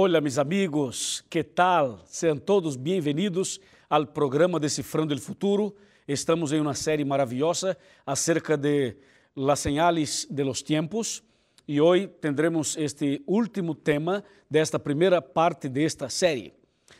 Hola, 0.00 0.20
mis 0.20 0.38
amigos, 0.38 1.24
¿qué 1.28 1.42
tal? 1.42 2.00
Sean 2.06 2.38
todos 2.38 2.76
bem-vindos 2.76 3.60
ao 3.88 4.06
programa 4.06 4.60
Decifrando 4.60 5.12
o 5.12 5.20
Futuro. 5.20 5.74
Estamos 6.06 6.52
em 6.52 6.60
uma 6.60 6.72
série 6.72 7.04
maravilhosa 7.04 7.76
acerca 8.06 8.56
de 8.56 8.96
las 9.34 9.58
señales 9.58 10.28
de 10.30 10.44
los 10.44 10.62
tiempos 10.62 11.24
e 11.66 11.80
hoje 11.80 12.06
tendremos 12.06 12.76
este 12.76 13.24
último 13.26 13.74
tema 13.74 14.22
desta 14.48 14.78
primeira 14.78 15.20
parte 15.20 15.68
desta 15.68 16.08
série. 16.08 16.54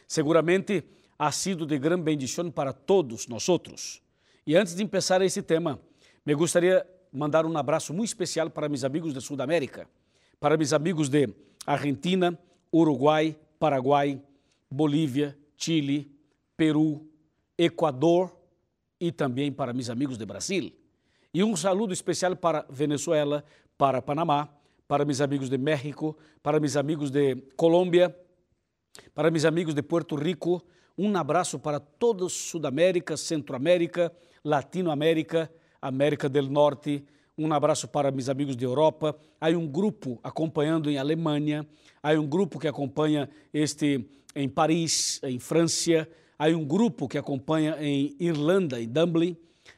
Seguramente 0.05 0.83
ha 1.17 1.31
sido 1.31 1.67
de 1.67 1.79
grande 1.79 2.03
bendição 2.03 2.51
para 2.51 2.73
todos 2.73 3.29
nós. 3.29 4.03
E 4.45 4.57
antes 4.57 4.75
de 4.75 4.85
começar 4.85 5.23
esse 5.23 5.41
tema, 5.41 5.79
me 6.27 6.35
gostaria 6.35 6.85
mandar 7.13 7.47
um 7.47 7.57
abraço 7.57 7.95
muito 7.95 8.09
especial 8.09 8.51
para 8.51 8.69
meus 8.69 8.83
amigos 8.83 9.15
de 9.15 9.21
Sudamérica, 9.21 9.87
para 10.41 10.57
meus 10.57 10.73
amigos 10.73 11.09
de 11.09 11.29
Argentina, 11.65 12.37
Uruguai, 12.73 13.37
Paraguai, 13.59 14.21
Bolívia, 14.71 15.37
Chile, 15.57 16.11
Peru, 16.57 17.07
Equador 17.57 18.37
e 19.01 19.11
também 19.11 19.51
para 19.53 19.73
meus 19.73 19.91
amigos 19.91 20.19
de 20.19 20.27
Brasil. 20.27 20.73
E 21.33 21.43
um 21.45 21.57
saludo 21.57 21.93
especial 21.93 22.35
para 22.37 22.67
Venezuela, 22.71 23.45
para 23.77 24.03
Panamá, 24.03 24.49
para 24.87 25.05
meus 25.05 25.21
amigos 25.21 25.51
de 25.51 25.59
México, 25.59 26.17
para 26.43 26.59
meus 26.59 26.77
amigos 26.77 27.11
de 27.11 27.37
Colômbia, 27.57 28.17
para 29.15 29.31
meus 29.31 29.45
amigos 29.45 29.75
de 29.75 29.83
Puerto 29.83 30.17
Rico. 30.17 30.65
Um 30.97 31.15
abraço 31.17 31.59
para 31.59 31.79
toda 31.79 32.29
Sudamérica, 32.29 33.17
Centroamérica, 33.17 34.13
Latinoamérica, 34.45 35.51
América 35.81 36.29
do 36.29 36.43
Norte. 36.51 37.05
Um 37.39 37.53
abraço 37.53 37.87
para 37.87 38.11
meus 38.11 38.29
amigos 38.29 38.57
de 38.57 38.65
Europa. 38.65 39.17
Há 39.41 39.51
um 39.51 39.65
grupo 39.65 40.19
acompanhando 40.25 40.91
em 40.91 40.99
Alemanha, 40.99 41.65
há 42.03 42.11
um 42.15 42.27
grupo 42.27 42.59
que 42.59 42.67
acompanha 42.67 43.31
este 43.55 44.05
em 44.35 44.49
Paris, 44.49 45.21
em 45.23 45.39
França, 45.39 46.09
há 46.37 46.49
um 46.49 46.65
grupo 46.65 47.07
que 47.07 47.17
acompanha 47.17 47.77
em 47.81 48.17
Irlanda, 48.19 48.81
em 48.83 48.89
Dublin, 48.89 49.37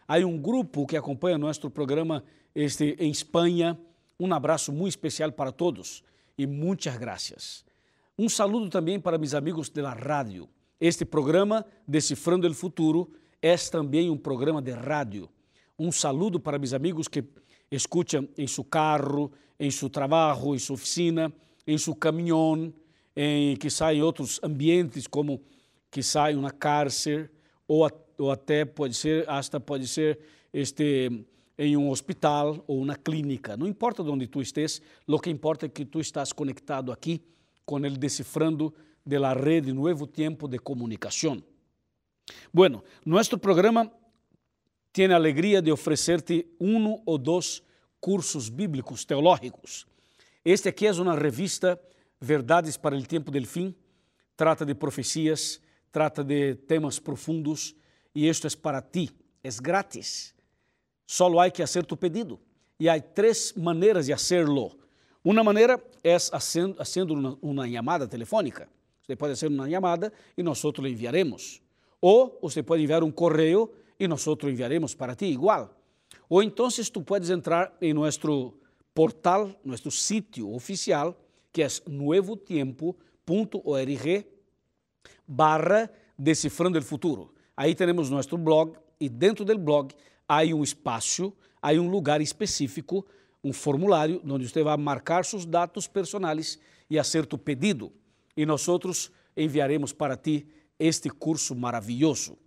há 0.08 0.16
um 0.20 0.38
grupo 0.38 0.86
que 0.86 0.96
acompanha 0.96 1.36
nosso 1.36 1.68
programa 1.70 2.24
este 2.54 2.96
em 2.98 3.10
Espanha. 3.10 3.78
Um 4.18 4.32
abraço 4.32 4.72
muito 4.72 4.92
especial 4.92 5.30
para 5.30 5.52
todos 5.52 6.02
e 6.38 6.46
muitas 6.46 6.96
graças. 6.96 7.62
Um 8.18 8.30
saludo 8.30 8.70
também 8.70 8.98
para 8.98 9.18
meus 9.18 9.34
amigos 9.34 9.68
da 9.68 9.92
rádio. 9.92 10.48
Este 10.80 11.04
programa, 11.04 11.66
Decifrando 11.86 12.48
o 12.48 12.54
Futuro, 12.54 13.12
é 13.42 13.54
também 13.56 14.08
um 14.08 14.16
programa 14.16 14.62
de 14.62 14.70
rádio. 14.70 15.28
Um 15.78 15.92
saludo 15.92 16.40
para 16.40 16.58
meus 16.58 16.72
amigos 16.74 17.06
que 17.06 17.24
escutam 17.70 18.28
em 18.36 18.46
seu 18.46 18.64
carro, 18.64 19.30
em 19.58 19.70
seu 19.70 19.88
trabalho, 19.88 20.54
em 20.54 20.58
sua 20.58 20.74
oficina, 20.74 21.32
em 21.66 21.78
seu 21.78 21.94
caminhão, 21.94 22.72
em 23.14 23.56
quizá 23.56 23.92
outros 23.92 24.40
ambientes 24.42 25.06
como 25.06 25.40
quizá 25.90 26.32
em 26.32 26.36
uma 26.36 26.50
cárcel 26.50 27.28
ou, 27.68 27.88
ou 28.18 28.30
até 28.30 28.64
pode 28.64 28.94
ser, 28.94 29.28
hasta 29.28 29.60
pode 29.60 29.86
ser 29.86 30.18
este 30.52 31.24
em 31.58 31.76
um 31.76 31.90
hospital 31.90 32.64
ou 32.66 32.80
uma 32.80 32.96
clínica. 32.96 33.54
Não 33.54 33.66
importa 33.66 34.02
de 34.02 34.08
onde 34.08 34.26
tu 34.26 34.40
estés, 34.40 34.80
o 35.06 35.18
que 35.18 35.28
importa 35.28 35.66
é 35.66 35.68
que 35.68 35.84
tu 35.84 36.00
estás 36.00 36.32
conectado 36.32 36.90
aqui 36.90 37.22
com 37.66 37.78
ele 37.84 37.98
decifrando 37.98 38.72
de 39.04 39.18
la 39.18 39.34
rede 39.34 39.70
Nuevo 39.72 40.06
Tiempo 40.06 40.48
de 40.48 40.58
Comunicação. 40.58 41.42
Bueno, 42.52 42.82
nosso 43.04 43.36
programa 43.36 43.92
a 45.12 45.16
alegria 45.16 45.62
de 45.62 45.70
oferecer-te 45.70 46.46
um 46.60 47.00
ou 47.06 47.16
dois 47.16 47.62
cursos 48.00 48.48
bíblicos 48.48 49.04
teológicos. 49.04 49.86
Este 50.44 50.68
aqui 50.68 50.86
é 50.86 50.92
uma 50.92 51.14
revista 51.14 51.80
Verdades 52.20 52.76
para 52.76 52.96
o 52.96 53.02
Tempo 53.02 53.30
del 53.30 53.46
Fim, 53.46 53.74
trata 54.36 54.66
de 54.66 54.74
profecias, 54.74 55.60
trata 55.92 56.24
de 56.24 56.54
temas 56.54 56.98
profundos 56.98 57.74
e 58.14 58.28
isto 58.28 58.46
é 58.46 58.50
para 58.50 58.82
ti, 58.82 59.10
é 59.44 59.48
grátis. 59.62 60.34
Só 61.06 61.38
há 61.38 61.50
que 61.50 61.62
fazer 61.62 61.84
tu 61.86 61.96
pedido. 61.96 62.40
E 62.78 62.88
há 62.88 63.00
três 63.00 63.52
maneiras 63.54 64.06
de 64.06 64.12
hacerlo. 64.12 64.78
Uma 65.24 65.44
maneira 65.44 65.82
é 66.02 66.16
fazendo 66.18 67.38
uma 67.42 67.68
chamada 67.68 68.08
telefônica. 68.08 68.68
Você 69.02 69.14
pode 69.14 69.34
fazer 69.34 69.48
uma 69.48 69.68
chamada 69.68 70.12
e 70.36 70.42
nós 70.42 70.62
lhe 70.62 70.90
enviaremos. 70.90 71.60
Ou 72.00 72.38
você 72.40 72.62
pode 72.62 72.82
enviar 72.82 73.02
um 73.02 73.10
correio 73.10 73.70
e 74.00 74.08
nós 74.08 74.26
enviaremos 74.26 74.94
para 74.94 75.14
ti 75.14 75.26
igual. 75.26 75.78
Ou 76.28 76.42
então 76.42 76.68
tu 76.92 77.02
puedes 77.02 77.28
entrar 77.28 77.76
em 77.82 77.92
nosso 77.92 78.54
portal, 78.94 79.50
nosso 79.62 79.90
sítio 79.90 80.50
oficial, 80.52 81.20
que 81.52 81.62
é 81.62 81.68
nuevotiempo.org 81.86 84.26
barra 85.28 85.90
Decifrando 86.18 86.78
o 86.78 86.82
Futuro. 86.82 87.34
Aí 87.56 87.74
temos 87.74 88.08
nosso 88.08 88.38
blog 88.38 88.72
e 88.98 89.08
dentro 89.08 89.44
do 89.44 89.58
blog 89.58 89.94
há 90.26 90.42
um 90.44 90.62
espaço, 90.62 91.32
há 91.60 91.72
um 91.72 91.90
lugar 91.90 92.22
específico, 92.22 93.06
um 93.44 93.52
formulário 93.52 94.22
onde 94.24 94.48
você 94.48 94.62
vai 94.62 94.76
marcar 94.76 95.24
seus 95.24 95.44
dados 95.44 95.86
personais 95.86 96.58
e 96.88 96.96
fazer 96.96 97.26
tu 97.26 97.36
pedido. 97.36 97.92
E 98.36 98.46
nós 98.46 98.62
enviaremos 99.36 99.92
para 99.92 100.16
ti 100.16 100.46
este 100.78 101.10
curso 101.10 101.54
maravilhoso. 101.54 102.38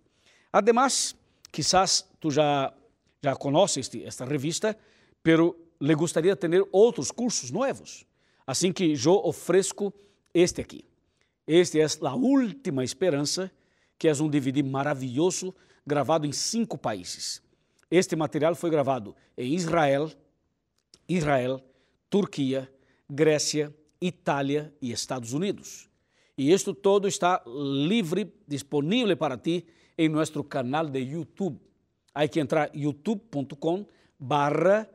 Además, 0.52 1.14
quizás 1.54 2.04
tu 2.18 2.32
já 2.32 2.74
já 3.22 3.34
conheces 3.34 3.90
esta 4.04 4.24
revista, 4.26 4.76
pero 5.22 5.56
le 5.80 5.94
gustaría 5.94 6.36
ter 6.36 6.50
outros 6.70 7.10
cursos 7.10 7.50
novos. 7.50 8.04
Assim 8.46 8.72
que 8.72 8.92
eu 8.92 9.14
ofereço 9.24 9.92
este 10.34 10.60
aqui. 10.60 10.84
Este 11.46 11.80
é 11.80 11.86
a 12.02 12.14
última 12.14 12.84
esperança, 12.84 13.50
que 13.98 14.08
é 14.08 14.12
um 14.12 14.28
DVD 14.28 14.62
maravilhoso 14.62 15.54
gravado 15.86 16.26
em 16.26 16.32
cinco 16.32 16.76
países. 16.76 17.40
Este 17.90 18.16
material 18.16 18.54
foi 18.54 18.68
gravado 18.68 19.14
em 19.38 19.54
Israel, 19.54 20.10
Israel, 21.08 21.62
Turquia, 22.10 22.70
Grécia, 23.08 23.74
Itália 24.00 24.74
e 24.82 24.92
Estados 24.92 25.32
Unidos. 25.32 25.88
E 26.36 26.52
isto 26.52 26.74
todo 26.74 27.06
está 27.08 27.42
livre, 27.46 28.30
disponível 28.46 29.16
para 29.16 29.38
ti 29.38 29.64
em 29.96 30.08
nosso 30.08 30.42
canal 30.44 30.86
de 30.86 31.00
YouTube. 31.00 31.60
Há 32.14 32.28
que 32.28 32.40
entrar 32.40 32.70
youtube.com 32.74 33.86
barra 34.18 34.88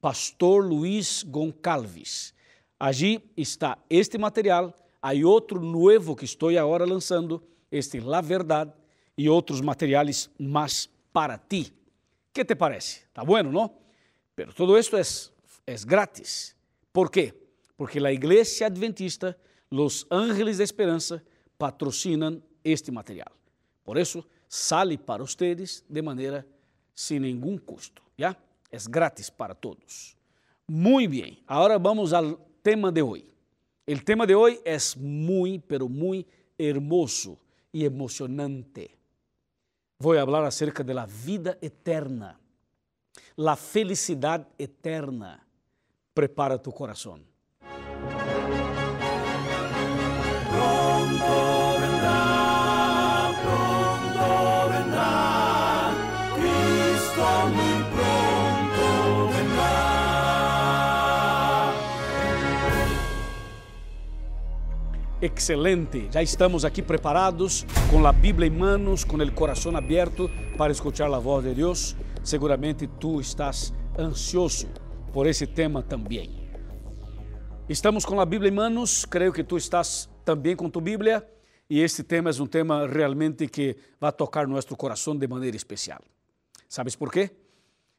Pastor 0.00 0.64
Luiz 0.64 1.22
Goncalves. 1.22 2.34
Allí 2.78 3.20
está 3.36 3.78
este 3.90 4.16
material, 4.16 4.74
há 5.02 5.12
outro 5.24 5.60
novo 5.60 6.16
que 6.16 6.24
estou 6.24 6.48
agora 6.58 6.86
lançando, 6.86 7.42
este 7.70 8.00
La 8.00 8.22
Verdade, 8.22 8.72
e 9.16 9.28
outros 9.28 9.60
materiais 9.60 10.30
mais 10.38 10.88
para 11.12 11.36
ti. 11.36 11.72
Que 12.32 12.44
te 12.44 12.54
parece? 12.54 13.04
Está 13.08 13.22
bueno, 13.22 13.52
não? 13.52 13.70
Pero 14.34 14.54
todo 14.54 14.78
esto 14.78 14.96
es, 14.96 15.30
es 15.66 15.84
gratis. 15.84 16.56
¿Por 16.92 17.10
quê? 17.10 17.34
Porque 17.76 17.98
a 17.98 18.12
Igreja 18.12 18.66
Adventista 18.66 19.36
Los 19.70 20.06
Ángeles 20.10 20.56
de 20.58 20.64
Esperança 20.64 21.22
patrocinam 21.58 22.42
este 22.64 22.90
material. 22.90 23.39
Por 23.90 23.98
isso, 23.98 24.24
sale 24.48 24.96
para 24.96 25.20
ustedes 25.20 25.84
de 25.88 26.00
maneira 26.00 26.46
sem 26.94 27.18
nenhum 27.18 27.58
custo, 27.58 28.00
¿ya? 28.16 28.36
É 28.70 28.76
grátis 28.88 29.28
para 29.28 29.52
todos. 29.52 30.16
Muito 30.68 31.10
bem, 31.10 31.42
agora 31.44 31.76
vamos 31.76 32.12
ao 32.12 32.36
tema 32.62 32.92
de 32.92 33.02
hoje. 33.02 33.26
O 33.88 33.98
tema 34.04 34.28
de 34.28 34.36
hoje 34.36 34.60
é 34.64 34.76
muito, 34.96 35.66
pero 35.66 35.88
muito 35.88 36.30
hermoso 36.56 37.36
e 37.74 37.82
emocionante. 37.84 38.92
Vou 39.98 40.14
falar 40.14 40.44
acerca 40.44 40.84
da 40.84 41.04
vida 41.04 41.58
eterna, 41.60 42.38
la 43.36 43.56
felicidade 43.56 44.46
eterna. 44.56 45.40
Prepara 46.14 46.60
tu 46.60 46.70
coração. 46.70 47.20
Excelente, 65.22 66.08
já 66.10 66.22
estamos 66.22 66.64
aqui 66.64 66.80
preparados 66.80 67.66
com 67.90 68.06
a 68.06 68.12
Bíblia 68.12 68.46
em 68.48 68.50
manos, 68.50 69.04
com 69.04 69.18
o 69.18 69.32
coração 69.32 69.76
aberto 69.76 70.30
para 70.56 70.72
escutar 70.72 71.12
a 71.12 71.18
voz 71.18 71.44
de 71.44 71.52
Deus. 71.52 71.94
Seguramente 72.24 72.86
tu 72.86 73.20
estás 73.20 73.70
ansioso 73.98 74.66
por 75.12 75.26
esse 75.26 75.46
tema 75.46 75.82
também. 75.82 76.48
Estamos 77.68 78.06
com 78.06 78.18
a 78.18 78.24
Bíblia 78.24 78.50
em 78.50 78.54
manos, 78.54 79.04
creio 79.04 79.30
que 79.30 79.44
tu 79.44 79.58
estás 79.58 80.08
também 80.24 80.56
com 80.56 80.70
tua 80.70 80.80
Bíblia 80.80 81.22
e 81.68 81.80
este 81.80 82.02
tema 82.02 82.30
é 82.30 82.42
um 82.42 82.46
tema 82.46 82.86
realmente 82.86 83.46
que 83.46 83.76
vai 84.00 84.12
tocar 84.12 84.46
nosso 84.46 84.74
coração 84.74 85.14
de 85.14 85.28
maneira 85.28 85.56
especial. 85.56 86.00
¿Sabes 86.70 86.94
por 86.94 87.10
quê? 87.10 87.32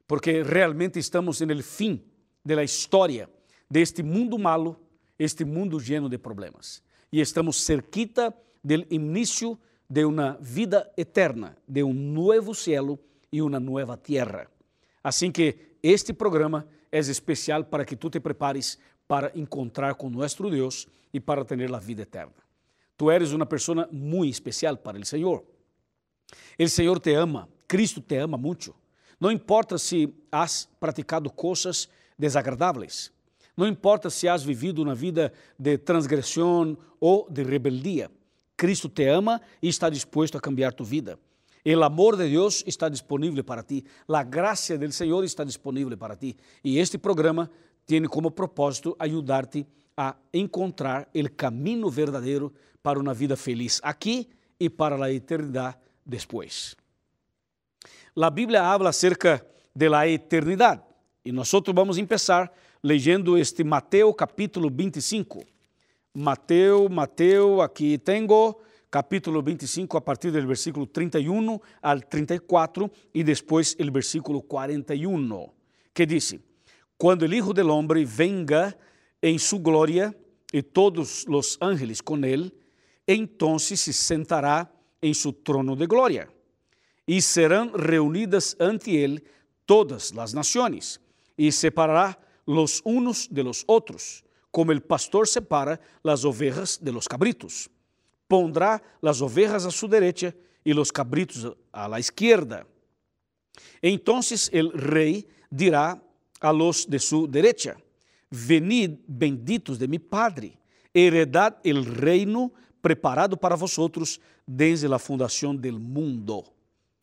Porque 0.08 0.44
realmente 0.44 0.98
estamos 0.98 1.42
no 1.42 1.62
fim 1.62 2.02
da 2.42 2.64
história 2.64 3.30
deste 3.70 4.02
mundo 4.02 4.40
malo, 4.40 4.80
este 5.20 5.44
mundo 5.44 5.78
lleno 5.78 6.08
de 6.08 6.18
problemas. 6.18 6.82
e 7.12 7.20
estamos 7.20 7.58
cerquita 7.58 8.34
do 8.64 8.86
início 8.90 9.60
de 9.90 10.06
uma 10.06 10.38
vida 10.40 10.90
eterna, 10.96 11.58
de 11.68 11.84
um 11.84 11.94
novo 11.94 12.56
cielo 12.56 12.98
e 13.30 13.42
uma 13.42 13.60
nova 13.60 13.98
terra. 13.98 14.50
Assim 15.04 15.32
que 15.32 15.76
este 15.84 16.14
programa 16.14 16.66
é 16.90 17.00
especial 17.00 17.66
para 17.66 17.84
que 17.84 17.98
tu 17.98 18.10
te 18.10 18.22
prepares 18.22 18.80
para 19.06 19.32
encontrar 19.36 19.96
com 19.96 20.10
nosso 20.10 20.50
Deus 20.50 20.88
e 21.14 21.20
para 21.20 21.44
ter 21.44 21.74
a 21.74 21.80
vida 21.80 22.04
eterna. 22.04 22.42
Tu 22.96 23.12
eres 23.12 23.34
uma 23.34 23.46
pessoa 23.46 23.90
muito 23.92 24.32
especial 24.32 24.78
para 24.78 24.98
o 24.98 25.06
Senhor. 25.06 25.44
O 26.58 26.68
Senhor 26.70 26.98
te 27.02 27.14
ama, 27.14 27.50
Cristo 27.72 28.02
te 28.02 28.18
ama 28.18 28.38
muito. 28.38 28.76
Não 29.18 29.32
importa 29.32 29.78
se 29.78 30.14
has 30.30 30.68
praticado 30.78 31.32
coisas 31.32 31.88
desagradáveis, 32.20 33.14
não 33.56 33.66
importa 33.66 34.10
se 34.10 34.28
has 34.28 34.44
vivido 34.44 34.84
uma 34.84 34.94
vida 34.94 35.32
de 35.58 35.78
transgressão 35.78 36.78
ou 37.00 37.26
de 37.30 37.44
rebeldia. 37.44 38.12
Cristo 38.58 38.90
te 38.90 39.08
ama 39.08 39.40
e 39.62 39.70
está 39.70 39.90
disposto 39.90 40.38
a 40.38 40.42
cambiar 40.42 40.74
tu 40.74 40.84
vida. 40.84 41.18
O 41.66 41.82
amor 41.82 42.18
de 42.18 42.28
Deus 42.30 42.62
está 42.68 42.90
disponível 42.90 43.42
para 43.42 43.64
ti. 43.64 43.86
A 44.06 44.22
graça 44.22 44.78
do 44.78 44.92
Senhor 44.92 45.24
está 45.24 45.46
disponível 45.46 45.98
para 45.98 46.18
ti. 46.18 46.36
E 46.62 46.78
este 46.78 46.98
programa 46.98 47.50
tem 47.86 48.04
como 48.04 48.32
propósito 48.32 48.98
ajudar-te 49.00 49.66
a 49.96 50.18
encontrar 50.34 51.08
o 51.16 51.32
caminho 51.32 51.90
verdadeiro 51.90 52.54
para 52.84 53.00
uma 53.00 53.14
vida 53.14 53.38
feliz 53.38 53.80
aqui 53.82 54.28
e 54.60 54.70
para 54.70 55.02
a 55.02 55.14
eternidade 55.14 55.78
depois. 56.06 56.76
A 58.14 58.30
Bíblia 58.30 58.62
habla 58.62 58.90
acerca 58.90 59.42
de 59.74 59.88
la 59.88 60.06
eternidade 60.06 60.82
e 61.24 61.32
nós 61.32 61.50
vamos 61.74 61.98
começar 61.98 62.52
leyendo 62.84 63.38
este 63.38 63.64
Mateo 63.64 64.14
capítulo 64.14 64.70
25. 64.70 65.46
Mateo, 66.14 66.90
Mateo, 66.90 67.62
aqui 67.62 67.98
tenho 67.98 68.54
capítulo 68.90 69.42
25 69.42 69.96
a 69.96 70.02
partir 70.02 70.30
do 70.30 70.46
versículo 70.46 70.86
31 70.86 71.58
al 71.82 72.02
34 72.02 72.92
e 73.14 73.24
depois 73.24 73.78
o 73.80 73.92
versículo 73.94 74.42
41, 74.42 75.50
que 75.94 76.06
diz: 76.06 76.36
Quando 76.98 77.22
o 77.22 77.34
Hijo 77.34 77.54
del 77.54 77.70
Hombre 77.70 78.04
venga 78.04 78.78
em 79.24 79.40
sua 79.40 79.60
glória 79.60 80.14
e 80.52 80.62
todos 80.62 81.26
os 81.30 81.58
ángeles 81.62 82.02
com 82.02 82.18
ele, 82.26 82.52
então 83.08 83.58
se 83.58 83.78
sentará 83.78 84.70
em 85.02 85.14
seu 85.14 85.32
trono 85.32 85.78
de 85.78 85.88
glória 85.88 86.28
e 87.12 87.22
serão 87.22 87.74
reunidas 87.74 88.56
ante 88.58 88.92
ele 88.92 89.22
todas 89.66 90.18
as 90.18 90.32
nações 90.32 90.98
e 91.38 91.52
separará 91.52 92.18
los 92.48 92.82
unos 92.86 93.28
de 93.28 93.44
los 93.44 93.66
otros, 93.68 94.24
como 94.50 94.72
el 94.72 94.80
pastor 94.80 95.28
separa 95.28 95.78
las 96.06 96.24
ovejas 96.24 96.80
de 96.82 96.90
los 96.90 97.10
cabritos. 97.10 97.70
Pondrá 98.30 98.82
las 99.02 99.22
ovejas 99.22 99.66
a 99.66 99.72
su 99.72 99.90
derecha 99.90 100.34
y 100.64 100.72
los 100.72 100.90
cabritos 100.90 101.54
a 101.74 101.90
la 101.90 102.00
izquierda. 102.00 102.66
Entonces 103.82 104.50
el 104.54 104.72
rey 104.72 105.28
dirá 105.50 106.02
a 106.40 106.54
los 106.54 106.90
de 106.90 107.00
su 107.00 107.28
derecha, 107.28 107.76
venid 108.30 108.92
benditos 109.06 109.78
de 109.78 109.90
mi 109.90 110.00
Padre, 110.00 110.58
heredad 110.94 111.58
el 111.66 111.84
reino 111.84 112.54
preparado 112.82 113.36
para 113.36 113.58
vosotros 113.58 114.22
desde 114.48 114.88
la 114.88 114.98
fundación 114.98 115.62
del 115.62 115.78
mundo. 115.78 116.46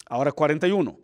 Ahora 0.09 0.33
41. 0.33 0.99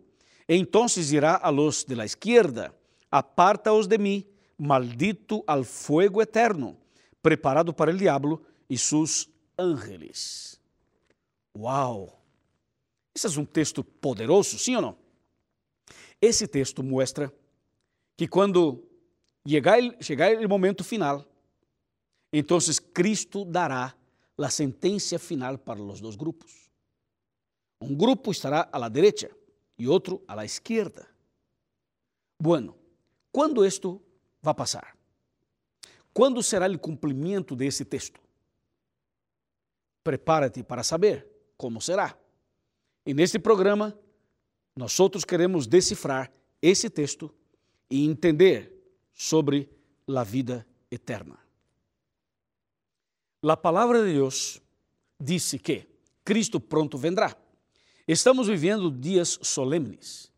Entonces 0.47 1.09
dirá 1.09 1.35
a 1.35 1.51
los 1.51 1.85
de 1.85 1.95
la 1.95 2.05
izquierda, 2.05 2.73
aparta-os 3.09 3.87
de 3.87 3.97
mim, 3.97 4.25
maldito 4.57 5.43
al 5.47 5.65
fuego 5.65 6.21
eterno, 6.21 6.77
preparado 7.21 7.75
para 7.75 7.91
el 7.91 7.97
diablo 7.97 8.41
e 8.69 8.77
seus 8.77 9.29
ángeles. 9.57 10.59
Uau! 11.57 12.21
Esse 13.13 13.27
é 13.27 13.39
um 13.39 13.45
texto 13.45 13.83
poderoso, 13.83 14.59
sim 14.59 14.75
ou 14.75 14.81
não? 14.81 14.97
Esse 16.21 16.47
texto 16.47 16.83
mostra 16.83 17.33
que 18.17 18.27
quando 18.27 18.83
chegar, 19.47 19.79
chegar 20.01 20.35
o 20.35 20.49
momento 20.49 20.83
final, 20.83 21.25
então 22.31 22.57
Cristo 22.93 23.45
dará 23.45 23.95
a 24.37 24.49
sentença 24.49 25.17
final 25.17 25.57
para 25.57 25.81
os 25.81 26.01
dois 26.01 26.15
grupos. 26.15 26.64
Um 27.81 27.95
grupo 27.95 28.31
estará 28.31 28.69
à 28.71 28.77
la 28.77 28.89
derecha 28.89 29.29
e 29.77 29.87
outro 29.87 30.23
à 30.27 30.35
la 30.35 30.45
esquerda. 30.45 31.07
Bueno, 32.39 32.75
quando 33.31 33.65
isto 33.65 34.01
vai 34.41 34.53
passar? 34.53 34.97
Quando 36.13 36.41
será 36.41 36.67
o 36.67 36.79
cumprimento 36.79 37.55
desse 37.55 37.83
texto? 37.83 38.21
Prepara-te 40.03 40.63
para 40.63 40.83
saber 40.83 41.27
como 41.57 41.81
será. 41.81 42.17
E 43.05 43.13
neste 43.13 43.37
programa, 43.37 43.97
nós 44.75 44.97
queremos 45.27 45.67
decifrar 45.67 46.31
esse 46.61 46.89
texto 46.89 47.33
e 47.89 48.05
entender 48.05 48.73
sobre 49.13 49.69
a 50.07 50.23
vida 50.23 50.65
eterna. 50.89 51.37
A 53.43 53.57
palavra 53.57 54.03
de 54.03 54.13
Deus 54.13 54.61
disse 55.19 55.59
que 55.59 55.87
Cristo 56.23 56.59
pronto 56.59 56.97
vendrá. 56.97 57.35
Estamos 58.07 58.47
vivendo 58.47 58.91
dias 58.91 59.39
solenes. 59.41 60.31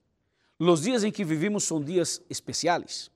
Os 0.57 0.83
dias 0.83 1.03
em 1.03 1.11
que 1.11 1.25
vivimos 1.25 1.65
são 1.65 1.83
dias 1.83 2.21
especiais. 2.29 3.11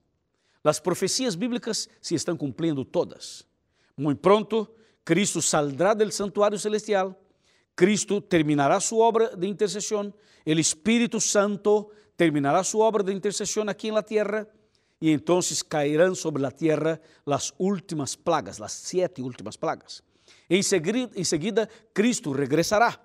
As 0.62 0.78
profecias 0.78 1.34
bíblicas 1.34 1.88
se 2.02 2.14
estão 2.14 2.36
cumprindo 2.36 2.84
todas. 2.84 3.46
Muito 3.96 4.18
pronto, 4.18 4.68
Cristo 5.06 5.40
saldrá 5.40 5.94
do 5.94 6.12
santuário 6.12 6.58
celestial, 6.58 7.18
Cristo 7.74 8.20
terminará 8.20 8.78
sua 8.78 9.04
obra 9.04 9.34
de 9.34 9.46
intercessão, 9.48 10.12
o 10.46 10.50
Espírito 10.50 11.20
Santo 11.20 11.90
terminará 12.16 12.62
sua 12.62 12.84
obra 12.84 13.02
de 13.02 13.12
intercessão 13.12 13.64
aqui 13.68 13.90
na 13.90 14.02
terra, 14.02 14.46
e 15.00 15.10
então 15.10 15.40
cairão 15.68 16.14
sobre 16.14 16.44
a 16.44 16.50
terra 16.50 17.00
as 17.26 17.52
últimas 17.58 18.14
plagas, 18.14 18.60
as 18.60 18.72
sete 18.72 19.22
últimas 19.22 19.56
plagas. 19.56 20.02
Em 20.48 20.62
seguida, 20.62 21.10
em 21.16 21.24
seguida, 21.24 21.68
Cristo 21.92 22.32
regressará. 22.32 23.00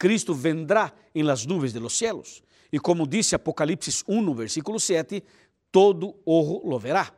Cristo 0.00 0.32
vendrá 0.32 0.94
em 1.14 1.22
las 1.22 1.44
nuvens 1.44 1.74
de 1.74 1.78
los 1.78 1.92
cielos. 1.92 2.42
E 2.72 2.78
como 2.78 3.06
disse 3.06 3.34
Apocalipse 3.34 4.02
1, 4.08 4.34
versículo 4.34 4.80
7, 4.80 5.22
todo 5.70 6.16
ojo 6.24 6.66
lo 6.66 6.78
verá. 6.78 7.12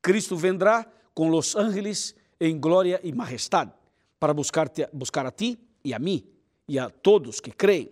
Cristo 0.00 0.34
vendrá 0.34 0.90
com 1.12 1.28
los 1.28 1.54
ángeles 1.54 2.16
em 2.40 2.58
glória 2.58 2.98
e 3.04 3.12
majestade 3.12 3.72
para 4.18 4.32
buscar, 4.32 4.70
buscar 4.90 5.26
a 5.26 5.30
ti 5.30 5.58
e 5.84 5.92
a 5.92 5.98
mim 5.98 6.24
e 6.66 6.78
a 6.78 6.88
todos 6.88 7.40
que 7.40 7.50
creem. 7.50 7.90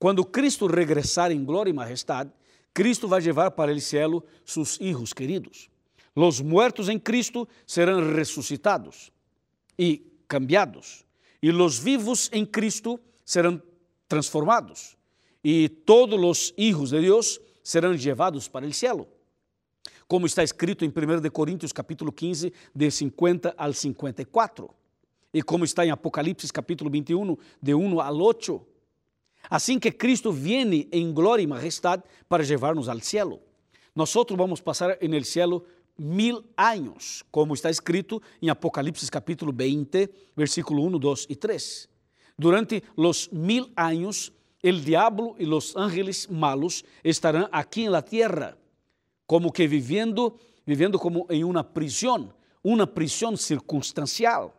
Quando 0.00 0.24
Cristo 0.24 0.66
regressar 0.66 1.30
em 1.30 1.44
glória 1.44 1.70
e 1.70 1.72
majestade, 1.72 2.32
Cristo 2.74 3.06
vai 3.06 3.20
levar 3.20 3.52
para 3.52 3.72
o 3.72 3.80
céu 3.80 4.24
seus 4.44 4.80
hijos 4.80 5.12
queridos. 5.12 5.70
Los 6.16 6.40
muertos 6.40 6.88
em 6.88 6.98
Cristo 6.98 7.46
serão 7.64 8.14
ressuscitados 8.14 9.12
e 9.78 10.04
cambiados, 10.26 11.04
e 11.40 11.52
los 11.52 11.78
vivos 11.78 12.28
em 12.32 12.44
Cristo 12.44 12.98
serão 13.24 13.62
transformados 14.08 14.96
e 15.42 15.68
todos 15.68 16.18
os 16.18 16.54
hijos 16.56 16.90
de 16.90 17.00
Deus 17.00 17.40
serão 17.62 17.90
levados 17.90 18.48
para 18.48 18.66
o 18.66 18.72
céu. 18.72 19.08
Como 20.08 20.26
está 20.26 20.42
escrito 20.42 20.84
em 20.84 20.88
1 20.88 21.30
Coríntios 21.30 21.72
capítulo 21.72 22.12
15, 22.12 22.52
de 22.74 22.90
50 22.90 23.54
al 23.56 23.74
54. 23.74 24.70
E 25.32 25.42
como 25.42 25.64
está 25.64 25.84
em 25.84 25.90
Apocalipse 25.90 26.52
capítulo 26.52 26.90
21, 26.90 27.36
de 27.60 27.74
1 27.74 28.00
al 28.00 28.20
8. 28.20 28.66
Assim 29.50 29.78
que 29.78 29.90
Cristo 29.90 30.32
viene 30.32 30.88
em 30.92 31.12
glória 31.12 31.42
e 31.42 31.46
majestade 31.46 32.02
para 32.28 32.42
levar-nos 32.42 32.88
ao 32.88 33.00
céu. 33.00 33.42
Nós 33.94 34.12
vamos 34.36 34.60
passar 34.60 34.98
en 35.00 35.14
el 35.14 35.24
cielo 35.24 35.64
mil 35.96 36.44
anos, 36.56 37.24
como 37.30 37.54
está 37.54 37.70
escrito 37.70 38.20
em 38.40 38.48
Apocalipse 38.48 39.10
capítulo 39.10 39.52
20, 39.52 40.10
versículo 40.36 40.84
1, 40.84 40.98
2 40.98 41.26
e 41.28 41.36
3. 41.36 41.93
Durante 42.36 42.82
los 42.96 43.32
mil 43.32 43.72
anos, 43.76 44.32
el 44.60 44.84
diablo 44.84 45.36
y 45.38 45.44
los 45.44 45.76
ángeles 45.76 46.30
malos 46.30 46.84
estarán 47.02 47.48
aquí 47.52 47.84
en 47.84 47.92
la 47.92 48.02
tierra, 48.02 48.56
como 49.26 49.52
que 49.52 49.68
viviendo, 49.68 50.38
viviendo 50.64 50.98
como 50.98 51.26
en 51.28 51.44
una 51.44 51.62
prisión, 51.62 52.34
una 52.62 52.86
prisión 52.86 53.36
circunstancial. 53.36 54.52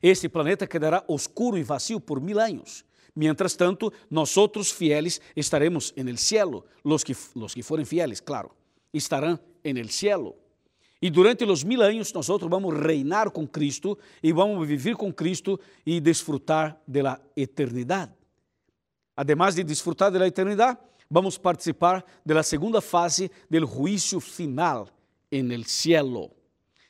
Este 0.00 0.28
planeta 0.28 0.66
quedará 0.66 1.04
oscuro 1.06 1.56
e 1.56 1.64
vazio 1.64 2.00
por 2.00 2.20
mil 2.20 2.38
anos. 2.38 2.84
Mientras 3.14 3.56
tanto, 3.56 3.92
nós 4.08 4.36
outros 4.38 4.70
fieles 4.70 5.20
estaremos 5.34 5.92
en 5.96 6.08
el 6.08 6.18
cielo, 6.18 6.64
los 6.84 7.02
que, 7.02 7.16
los 7.34 7.52
que 7.52 7.64
forem 7.64 7.84
fieles, 7.84 8.20
claro, 8.20 8.54
estarão 8.94 9.38
en 9.64 9.76
el 9.76 9.90
cielo. 9.90 10.36
E 11.00 11.10
durante 11.10 11.44
os 11.44 11.62
mil 11.62 11.80
anos, 11.80 12.12
nós 12.12 12.26
vamos 12.26 12.74
reinar 12.74 13.30
com 13.30 13.46
Cristo 13.46 13.96
e 14.22 14.32
vamos 14.32 14.66
viver 14.66 14.96
com 14.96 15.12
Cristo 15.12 15.58
e 15.86 16.00
desfrutar 16.00 16.80
da 16.86 17.20
eternidade. 17.36 18.12
Además 19.16 19.54
de 19.54 19.62
disfrutar 19.62 20.10
da 20.10 20.26
eternidade, 20.26 20.78
vamos 21.08 21.38
participar 21.38 22.04
da 22.26 22.42
segunda 22.42 22.80
fase 22.80 23.30
do 23.48 23.64
juízo 23.66 24.20
final 24.20 24.88
en 25.30 25.52
el 25.52 25.64
cielo. 25.64 26.32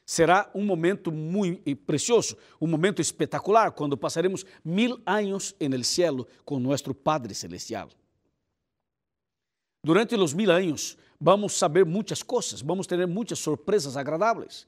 Será 0.06 0.50
um 0.54 0.64
momento 0.64 1.12
muito 1.12 1.76
precioso, 1.84 2.34
um 2.58 2.66
momento 2.66 3.02
espetacular, 3.02 3.72
quando 3.72 3.94
passaremos 3.94 4.46
mil 4.64 4.98
anos 5.04 5.54
no 5.60 5.84
céu 5.84 6.26
com 6.46 6.58
nosso 6.58 6.94
Padre 6.94 7.34
Celestial. 7.34 7.90
Durante 9.82 10.14
os 10.16 10.32
mil 10.32 10.50
anos, 10.50 10.96
vamos 11.20 11.54
saber 11.54 11.84
muitas 11.84 12.22
coisas, 12.22 12.62
vamos 12.62 12.86
ter 12.86 13.06
muitas 13.06 13.38
surpresas 13.38 13.96
agradáveis. 13.96 14.66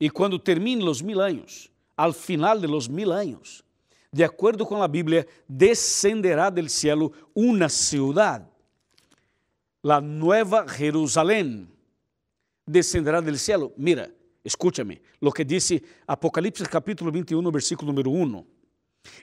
E 0.00 0.08
quando 0.08 0.38
termine 0.38 0.82
os 0.88 1.02
mil 1.02 1.20
anos, 1.20 1.70
al 1.96 2.14
final 2.14 2.60
de 2.60 2.66
los 2.66 2.88
mil 2.88 3.12
anos, 3.12 3.62
de 4.12 4.24
acordo 4.24 4.66
com 4.66 4.82
a 4.82 4.88
Bíblia, 4.88 5.26
descenderá 5.48 6.50
del 6.50 6.68
cielo 6.68 7.12
uma 7.34 7.68
ciudad, 7.68 8.48
la 9.82 10.00
Nueva 10.00 10.66
Jerusalém. 10.66 11.68
Descenderá 12.66 13.20
del 13.20 13.38
cielo. 13.38 13.72
Mira, 13.76 14.12
escúchame, 14.44 15.00
lo 15.20 15.32
que 15.32 15.44
dice 15.44 15.82
Apocalipse 16.06 16.64
capítulo 16.66 17.10
21, 17.10 17.50
versículo 17.50 17.92
número 17.92 18.10
1. 18.10 18.46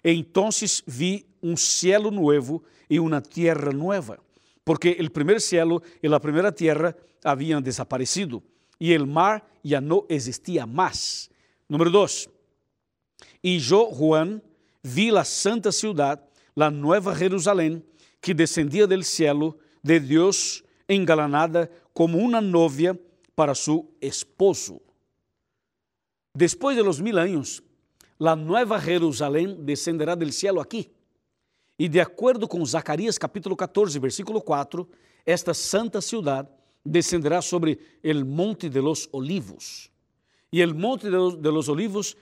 Entonces 0.04 0.84
vi 0.86 1.26
un 1.42 1.56
cielo 1.58 2.10
nuevo 2.12 2.64
y 2.90 3.00
una 3.00 3.22
tierra 3.22 3.72
nueva, 3.72 4.20
porque 4.68 4.98
el 5.00 5.14
primer 5.14 5.40
cielo 5.40 5.82
y 6.02 6.10
la 6.10 6.20
primera 6.20 6.52
tierra 6.52 6.94
habían 7.24 7.64
desaparecido 7.64 8.44
y 8.78 8.92
el 8.92 9.08
mar 9.08 9.50
ya 9.64 9.80
no 9.80 10.06
existía 10.10 10.66
más. 10.66 11.32
Número 11.70 11.90
2. 11.90 12.30
Y 13.42 13.60
yo, 13.60 13.86
Juan, 13.86 14.44
vi 14.84 15.10
la 15.10 15.24
santa 15.24 15.72
ciudad, 15.72 16.22
la 16.54 16.70
nueva 16.70 17.16
Jerusalén, 17.16 17.82
que 18.20 18.34
descendía 18.34 18.86
del 18.88 19.06
cielo 19.06 19.58
de 19.82 20.02
Deus 20.02 20.66
engalanada 20.86 21.70
como 21.94 22.18
uma 22.18 22.42
novia 22.42 22.94
para 23.36 23.56
su 23.56 23.90
esposo. 24.02 24.82
Depois 26.34 26.76
de 26.76 26.84
los 26.84 27.00
mil 27.00 27.18
anos, 27.18 27.64
la 28.20 28.36
nueva 28.36 28.82
Jerusalém 28.82 29.56
descenderá 29.64 30.18
del 30.18 30.34
cielo 30.34 30.60
aqui. 30.60 30.92
E 31.78 31.88
de 31.88 32.00
acordo 32.00 32.48
com 32.48 32.66
Zacarias 32.66 33.18
capítulo 33.18 33.56
14, 33.56 34.00
versículo 34.00 34.42
4, 34.42 34.88
esta 35.26 35.54
santa 35.54 36.02
ciudad 36.02 36.50
descenderá 36.84 37.42
sobre 37.42 37.80
el 38.02 38.26
monte 38.26 38.70
de 38.70 38.82
los 38.82 39.08
olivos. 39.12 39.92
E 40.52 40.62
el 40.62 40.74
monte 40.74 41.10
de 41.10 41.18
los, 41.18 41.42
de 41.42 41.52
los 41.52 41.70
olivos 41.70 42.18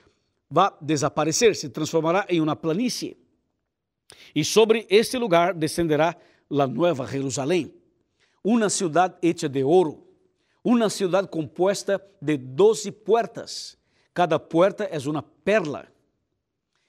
vai 0.50 0.71
desaparecer, 0.81 1.55
se 1.55 1.69
transformará 1.69 2.25
em 2.27 2.41
uma 2.41 2.55
planície. 2.55 3.17
E 4.33 4.43
sobre 4.43 4.85
este 4.89 5.17
lugar 5.17 5.53
descenderá 5.53 6.17
la 6.50 6.67
Nueva 6.67 7.07
Jerusalém, 7.07 7.74
uma 8.43 8.69
cidade 8.69 9.15
hecha 9.21 9.47
de 9.47 9.63
ouro, 9.63 10.05
uma 10.63 10.89
cidade 10.89 11.27
composta 11.27 12.01
de 12.21 12.38
doze 12.38 12.91
puertas. 12.91 13.77
Cada 14.13 14.38
puerta 14.39 14.83
é 14.83 14.97
uma 15.07 15.21
perla. 15.21 15.88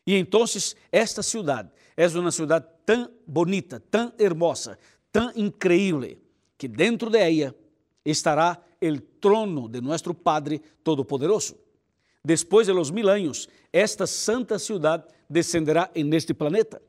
E 0.07 0.15
então, 0.15 0.45
esta 0.93 1.23
cidade 1.23 1.71
é 1.97 2.07
uma 2.09 2.31
cidade 2.31 2.67
tão 2.85 3.11
bonita, 3.27 3.81
tão 3.81 4.13
hermosa, 4.19 4.79
tão 5.11 5.33
increíble, 5.35 6.21
que 6.59 6.69
dentro 6.69 7.09
de 7.09 7.19
ella 7.19 7.55
estará 8.05 8.63
o 8.83 9.01
trono 9.21 9.69
de 9.69 9.81
nosso 9.81 10.13
Padre 10.15 10.61
Todo-Poderoso. 10.85 11.57
Depois 12.23 12.67
de 12.67 12.73
los 12.73 12.91
mil 12.91 13.09
anos, 13.09 13.49
esta 13.73 14.07
santa 14.07 14.59
cidade 14.59 15.05
descenderá 15.29 15.91
en 15.95 16.13
este 16.13 16.35
planeta. 16.35 16.83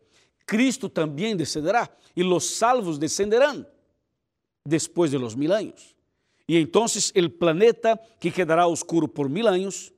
Cristo 0.46 0.90
também 0.90 1.36
descenderá 1.36 1.90
e 2.16 2.24
los 2.24 2.58
salvos 2.58 2.98
descenderán 2.98 3.68
depois 4.66 5.12
de 5.12 5.18
los 5.18 5.36
mil 5.36 5.52
anos. 5.52 5.96
E 6.48 6.58
então 6.58 6.86
o 6.86 7.30
planeta 7.30 8.00
que 8.20 8.32
quedará 8.32 8.66
oscuro 8.68 9.08
por 9.08 9.30
mil 9.30 9.48
anos, 9.48 9.92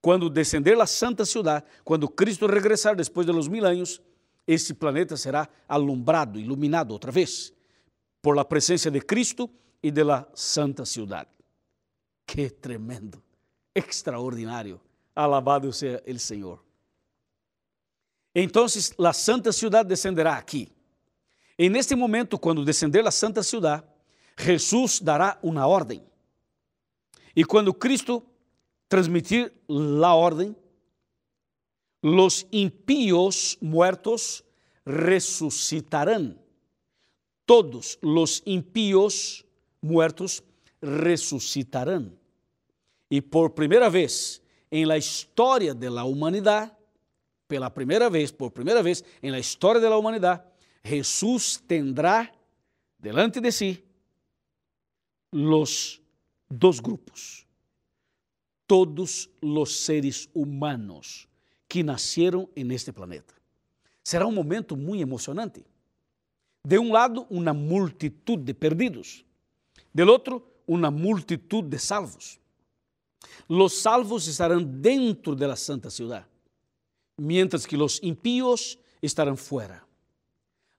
quando 0.00 0.30
descender 0.30 0.80
a 0.80 0.86
santa 0.86 1.24
cidade, 1.24 1.64
quando 1.84 2.08
Cristo 2.08 2.46
regressar 2.46 2.94
depois 2.94 3.26
de 3.26 3.32
los 3.32 3.48
mil 3.48 3.64
anos, 3.66 4.00
esse 4.46 4.74
planeta 4.74 5.16
será 5.16 5.48
alumbrado, 5.68 6.38
iluminado 6.38 6.92
outra 6.92 7.10
vez, 7.10 7.52
por 8.22 8.36
la 8.36 8.44
presença 8.44 8.90
de 8.90 9.00
Cristo 9.00 9.50
e 9.82 9.90
de 9.90 10.04
la 10.04 10.28
santa 10.34 10.84
cidade. 10.84 11.30
Que 12.26 12.50
tremendo, 12.50 13.22
extraordinário. 13.74 14.80
Alabado 15.14 15.72
seja 15.72 16.02
o 16.06 16.18
Senhor. 16.18 16.64
Então, 18.34 18.66
a 18.66 19.12
santa 19.12 19.50
cidade 19.50 19.88
descenderá 19.88 20.36
aqui. 20.36 20.68
E 21.58 21.70
neste 21.70 21.94
momento, 21.94 22.38
quando 22.38 22.64
descender 22.64 23.06
a 23.06 23.10
santa 23.10 23.42
cidade, 23.42 23.84
Jesus 24.38 25.00
dará 25.00 25.38
uma 25.42 25.66
ordem. 25.66 26.04
E 27.34 27.44
quando 27.44 27.72
Cristo 27.72 28.22
transmitir 28.88 29.52
a 30.04 30.14
ordem, 30.14 30.54
os 32.14 32.46
impíos 32.52 33.58
muertos 33.60 34.44
ressuscitarão. 34.86 36.38
Todos 37.44 37.98
os 38.00 38.42
impíos 38.46 39.44
muertos 39.82 40.42
ressuscitarão. 40.80 42.12
E 43.10 43.20
por 43.20 43.50
primeira 43.50 43.90
vez 43.90 44.40
em 44.70 44.84
la 44.84 44.96
história 44.96 45.74
da 45.74 46.04
humanidade, 46.04 46.72
pela 47.48 47.70
primeira 47.70 48.08
vez, 48.08 48.30
por 48.30 48.50
primeira 48.50 48.82
vez 48.82 49.02
em 49.22 49.30
la 49.30 49.38
história 49.38 49.80
da 49.80 49.96
humanidade, 49.96 50.44
Jesus 50.84 51.56
tendrá 51.66 52.32
delante 52.98 53.40
de 53.40 53.50
si 53.50 53.84
los 55.32 56.00
dos 56.48 56.78
grupos. 56.78 57.46
Todos 58.66 59.30
los 59.40 59.76
seres 59.76 60.28
humanos 60.34 61.28
que 61.76 61.82
nasceram 61.82 62.48
en 62.56 62.70
este 62.70 62.90
planeta. 62.90 63.34
Será 64.02 64.26
um 64.26 64.32
momento 64.32 64.74
muito 64.78 65.02
emocionante. 65.02 65.62
De 66.64 66.78
um 66.78 66.90
lado, 66.90 67.26
uma 67.28 67.52
multitud 67.52 68.42
de 68.42 68.54
perdidos. 68.54 69.26
Del 69.92 70.08
outro, 70.08 70.42
uma 70.66 70.90
multitud 70.90 71.68
de 71.68 71.78
salvos. 71.78 72.40
Los 73.46 73.74
salvos 73.74 74.26
estarão 74.26 74.62
dentro 74.62 75.36
de 75.36 75.46
la 75.46 75.54
santa 75.54 75.90
ciudad 75.90 76.26
mientras 77.18 77.66
que 77.66 77.76
los 77.76 78.02
impíos 78.02 78.78
estarán 79.02 79.36
fuera. 79.36 79.86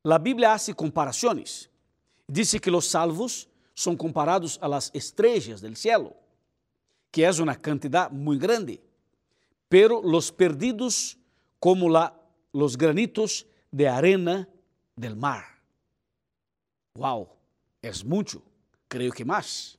La 0.03 0.17
Biblia 0.17 0.53
hace 0.53 0.73
comparaciones. 0.73 1.69
Dice 2.27 2.59
que 2.59 2.71
los 2.71 2.87
salvos 2.87 3.47
son 3.73 3.95
comparados 3.95 4.57
a 4.63 4.67
las 4.67 4.89
estrellas 4.95 5.61
del 5.61 5.75
cielo, 5.75 6.15
que 7.11 7.27
es 7.27 7.39
una 7.39 7.55
cantidad 7.55 8.09
muy 8.09 8.37
grande, 8.37 8.81
pero 9.69 10.01
los 10.01 10.31
perdidos 10.31 11.17
como 11.59 11.89
la, 11.89 12.19
los 12.53 12.77
granitos 12.77 13.47
de 13.71 13.87
arena 13.87 14.47
del 14.95 15.15
mar. 15.15 15.45
Wow, 16.95 17.29
es 17.81 18.03
mucho, 18.03 18.41
creo 18.87 19.11
que 19.11 19.25
más. 19.25 19.77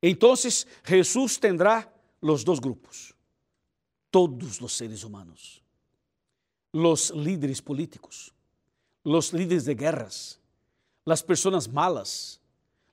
Entonces 0.00 0.66
Jesús 0.84 1.40
tendrá 1.40 1.92
los 2.20 2.44
dos 2.44 2.60
grupos 2.60 3.14
todos 4.14 4.62
os 4.62 4.72
seres 4.72 5.02
humanos, 5.02 5.60
os 6.70 7.10
líderes 7.10 7.60
políticos, 7.60 8.32
os 9.02 9.32
líderes 9.32 9.64
de 9.64 9.74
guerras, 9.74 10.38
as 11.04 11.20
pessoas 11.20 11.66
malas, 11.66 12.38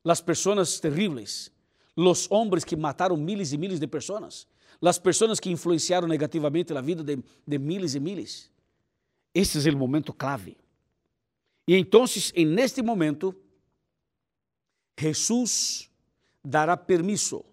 as 0.03 0.19
pessoas 0.19 0.79
terríveis, 0.79 1.51
os 1.95 2.29
homens 2.31 2.63
que 2.63 2.75
mataram 2.75 3.17
miles 3.17 3.51
e 3.51 3.57
miles 3.57 3.79
de 3.79 3.87
pessoas, 3.87 4.47
as 4.81 4.97
pessoas 4.97 5.39
que 5.39 5.49
influenciaram 5.49 6.07
negativamente 6.07 6.73
a 6.73 6.81
vida 6.81 7.03
de, 7.03 7.23
de 7.45 7.59
miles 7.59 7.93
e 7.95 7.99
miles. 7.99 8.49
É 9.33 9.41
o 9.69 9.77
momento 9.77 10.13
clave. 10.13 10.57
E 11.67 11.75
então, 11.75 12.05
en 12.35 12.59
este 12.59 12.81
momento, 12.81 13.35
Jesus 14.99 15.89
dará 16.43 16.75
permisso 16.75 17.45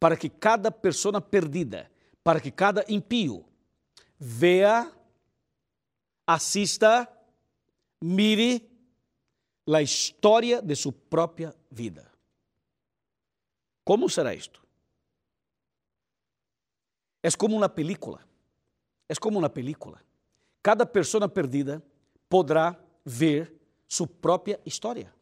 para 0.00 0.16
que 0.16 0.28
cada 0.28 0.70
pessoa 0.70 1.20
perdida 1.20 1.90
para 2.26 2.40
que 2.40 2.50
cada 2.50 2.84
impío 2.88 3.44
veja, 4.18 4.90
assista, 6.26 7.08
mire 8.02 8.68
a 9.72 9.80
história 9.80 10.60
de 10.60 10.74
sua 10.74 10.90
própria 10.90 11.54
vida. 11.70 12.10
Como 13.86 14.10
será 14.10 14.34
isto? 14.34 14.60
É 17.22 17.30
como 17.30 17.54
uma 17.56 17.68
película. 17.68 18.20
É 19.08 19.14
como 19.14 19.38
uma 19.38 19.48
película. 19.48 20.02
Cada 20.60 20.84
pessoa 20.84 21.28
perdida 21.28 21.80
poderá 22.28 22.76
ver 23.04 23.54
sua 23.86 24.08
própria 24.08 24.60
história. 24.66 25.14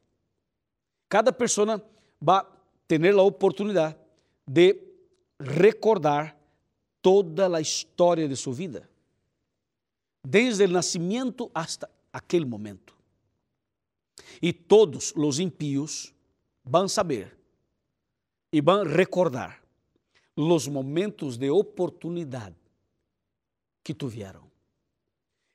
Cada 1.11 1.31
pessoa 1.31 1.87
vai 2.19 2.43
ter 2.89 3.07
a 3.15 3.23
oportunidade 3.23 3.99
de 4.47 4.81
recordar 5.39 6.35
toda 7.03 7.55
a 7.55 7.61
história 7.61 8.27
de 8.27 8.35
sua 8.35 8.55
vida, 8.55 8.89
desde 10.27 10.65
o 10.65 10.69
nascimento 10.69 11.51
hasta 11.55 11.91
aquele 12.11 12.47
momento. 12.47 12.97
E 14.41 14.55
todos 14.55 15.13
os 15.15 15.39
impíos 15.39 16.15
vão 16.65 16.89
saber 16.89 17.44
e 18.55 18.61
vão 18.61 18.85
recordar 18.85 19.61
los 20.37 20.69
momentos 20.69 21.37
de 21.37 21.51
oportunidade 21.51 22.55
que 23.83 23.95
tuvieron. 23.95 24.49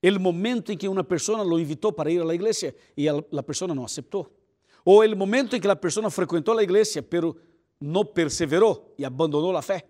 El 0.01 0.19
momento 0.19 0.73
em 0.73 0.77
que 0.77 0.89
uma 0.89 1.05
pessoa 1.05 1.41
lo 1.43 1.57
invitou 1.57 1.93
para 1.93 2.11
ir 2.11 2.19
a 2.19 2.25
la 2.25 2.35
e 2.35 3.07
a 3.07 3.13
la 3.13 3.43
não 3.73 3.85
aceitou. 3.85 4.29
Ou 4.83 5.01
el 5.01 5.15
momento 5.15 5.55
em 5.55 5.61
que 5.61 5.67
a 5.69 5.77
pessoa 5.77 6.11
frequentou 6.11 6.57
a 6.57 6.63
igreja, 6.63 7.01
pero 7.01 7.37
não 7.79 8.03
perseverou 8.03 8.93
e 8.97 9.05
abandonou 9.05 9.55
a 9.55 9.61
fé. 9.61 9.85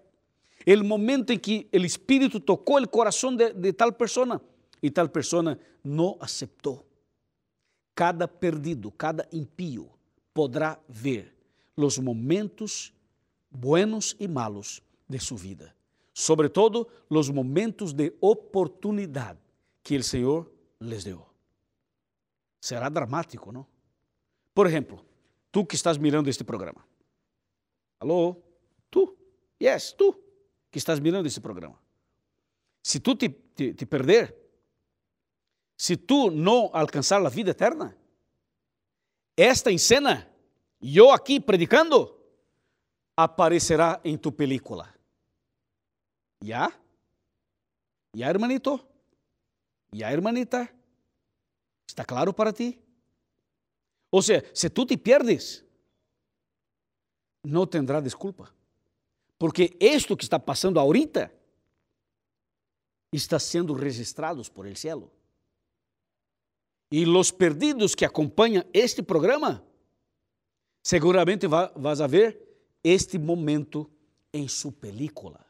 El 0.64 0.84
momento 0.84 1.34
em 1.34 1.40
que 1.40 1.68
o 1.74 1.78
Espírito 1.78 2.40
tocou 2.40 2.80
o 2.80 2.88
coração 2.88 3.36
de, 3.36 3.54
de 3.54 3.74
tal 3.74 3.92
pessoa 3.92 4.40
e 4.84 4.92
tal 4.92 5.10
pessoa 5.10 5.58
não 5.84 6.16
aceitou. 6.20 6.86
Cada 7.96 8.28
perdido, 8.28 8.92
cada 8.92 9.28
impío 9.32 9.90
poderá 10.32 10.80
ver 10.88 11.34
os 11.76 11.98
momentos 11.98 12.94
buenos 13.50 14.16
e 14.20 14.28
malos 14.28 14.82
de 15.08 15.20
sua 15.20 15.38
vida, 15.38 15.76
sobretudo 16.14 16.88
os 17.10 17.30
momentos 17.30 17.94
de 17.94 18.14
oportunidade 18.22 19.40
que 19.84 19.98
o 19.98 20.04
Senhor 20.04 20.52
les 20.80 21.04
deu. 21.04 21.26
Será 22.62 22.90
dramático, 22.90 23.52
não? 23.52 23.66
Por 24.54 24.68
exemplo, 24.68 25.06
tu 25.52 25.66
que 25.66 25.76
estás 25.76 25.98
mirando 25.98 26.30
este 26.30 26.44
programa. 26.44 26.86
Alô? 28.00 28.38
Tu? 28.90 29.18
Yes, 29.62 29.94
tu 29.94 30.14
que 30.70 30.78
estás 30.78 31.00
mirando 31.00 31.28
este 31.28 31.42
programa. 31.42 31.80
Se 32.84 33.00
tu 33.00 33.16
te, 33.16 33.30
te, 33.30 33.74
te 33.74 33.86
perder, 33.86 34.36
se 35.76 35.96
tu 35.96 36.30
não 36.30 36.70
alcançar 36.74 37.26
a 37.26 37.30
vida 37.30 37.52
eterna, 37.52 37.98
esta 39.36 39.76
cena, 39.78 40.30
eu 40.82 41.12
aqui 41.12 41.40
predicando, 41.40 42.19
aparecerá 43.24 44.00
em 44.04 44.18
tu 44.18 44.32
película. 44.32 44.96
¿Ya? 46.40 46.70
¿Ya, 48.14 48.30
hermanito? 48.30 48.88
¿Ya, 49.92 50.12
hermanita? 50.12 50.72
¿Está 51.86 52.06
claro 52.06 52.34
para 52.34 52.54
ti? 52.54 52.80
O 54.10 54.22
sea, 54.22 54.42
si 54.54 54.70
tú 54.70 54.86
te 54.86 54.98
pierdes, 54.98 55.66
no 57.44 57.68
tendrá 57.68 58.02
desculpa. 58.02 58.54
Porque 59.38 59.76
esto 59.80 60.16
que 60.16 60.24
está 60.24 60.40
pasando 60.40 60.80
ahorita 60.80 61.32
está 63.12 63.38
sendo 63.40 63.76
registrados 63.76 64.50
por 64.50 64.66
el 64.66 64.78
cielo. 64.78 65.12
E 66.90 67.06
los 67.06 67.32
perdidos 67.32 67.96
que 67.96 68.06
acompanham 68.06 68.64
este 68.74 69.04
programa, 69.04 69.62
seguramente 70.82 71.48
vas 71.48 72.02
a 72.02 72.08
ver 72.08 72.49
este 72.84 73.18
momento 73.18 73.90
em 74.34 74.48
sua 74.48 74.72
película. 74.72 75.46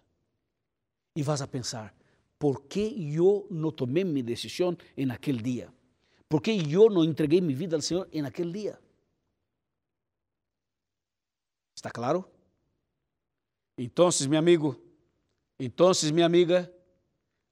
E 1.15 1.23
vas 1.23 1.41
a 1.41 1.47
pensar, 1.47 1.93
¿por 2.37 2.63
que 2.63 2.79
eu 3.13 3.47
não 3.49 3.71
tomei 3.71 4.03
minha 4.03 4.23
decisão 4.23 4.77
em 4.95 5.09
aquele 5.11 5.41
dia? 5.41 5.73
¿Por 6.27 6.41
que 6.41 6.51
eu 6.51 6.89
não 6.89 7.03
entreguei 7.03 7.41
minha 7.41 7.57
vida 7.57 7.75
ao 7.75 7.81
Senhor 7.81 8.07
em 8.11 8.23
aquele 8.23 8.51
dia? 8.51 8.79
¿Está 11.75 11.89
claro? 11.89 12.29
Então, 13.77 14.09
meu 14.29 14.37
amigo, 14.37 14.79
então, 15.57 15.91
minha 16.13 16.25
amiga, 16.25 16.71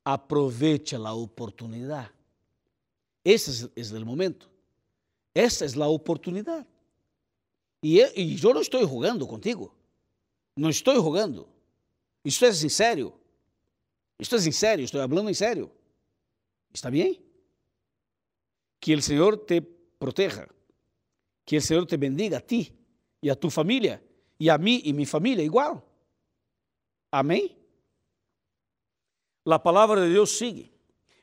aproveche 0.04 0.96
a 0.96 1.14
oportunidade. 1.14 2.12
Esse 3.24 3.70
é 3.76 3.98
o 3.98 4.06
momento. 4.06 4.50
Essa 5.34 5.66
é 5.66 5.84
a 5.84 5.88
oportunidade. 5.88 6.68
E 7.82 8.00
eu 8.00 8.54
não 8.54 8.62
estou 8.62 8.82
jogando 8.82 9.28
contigo. 9.28 9.74
Não 10.56 10.70
estou 10.70 10.96
jogando. 10.96 11.48
Isto 12.26 12.46
é 12.46 12.52
sincero. 12.52 13.14
Isto 14.20 14.36
é 14.36 14.40
sincero, 14.40 14.82
estou 14.82 15.08
falando 15.08 15.30
em 15.30 15.34
sério. 15.34 15.72
¿Está 16.74 16.90
bem? 16.90 17.22
Que 18.80 18.96
o 18.96 19.02
Senhor 19.02 19.38
te 19.38 19.62
proteja. 19.62 20.50
Que 21.46 21.58
o 21.58 21.62
Senhor 21.62 21.86
te 21.86 21.98
bendiga 21.98 22.38
a 22.38 22.42
ti 22.42 22.74
e 23.22 23.30
a 23.30 23.36
tu 23.36 23.50
família. 23.50 24.04
E 24.40 24.50
a 24.50 24.58
mim 24.58 24.82
e 24.84 24.92
minha 24.92 25.08
família 25.08 25.44
igual. 25.44 25.88
Amém? 27.12 27.56
A 29.46 29.60
palavra 29.60 30.06
de 30.06 30.14
Deus 30.14 30.32
sigue. 30.38 30.74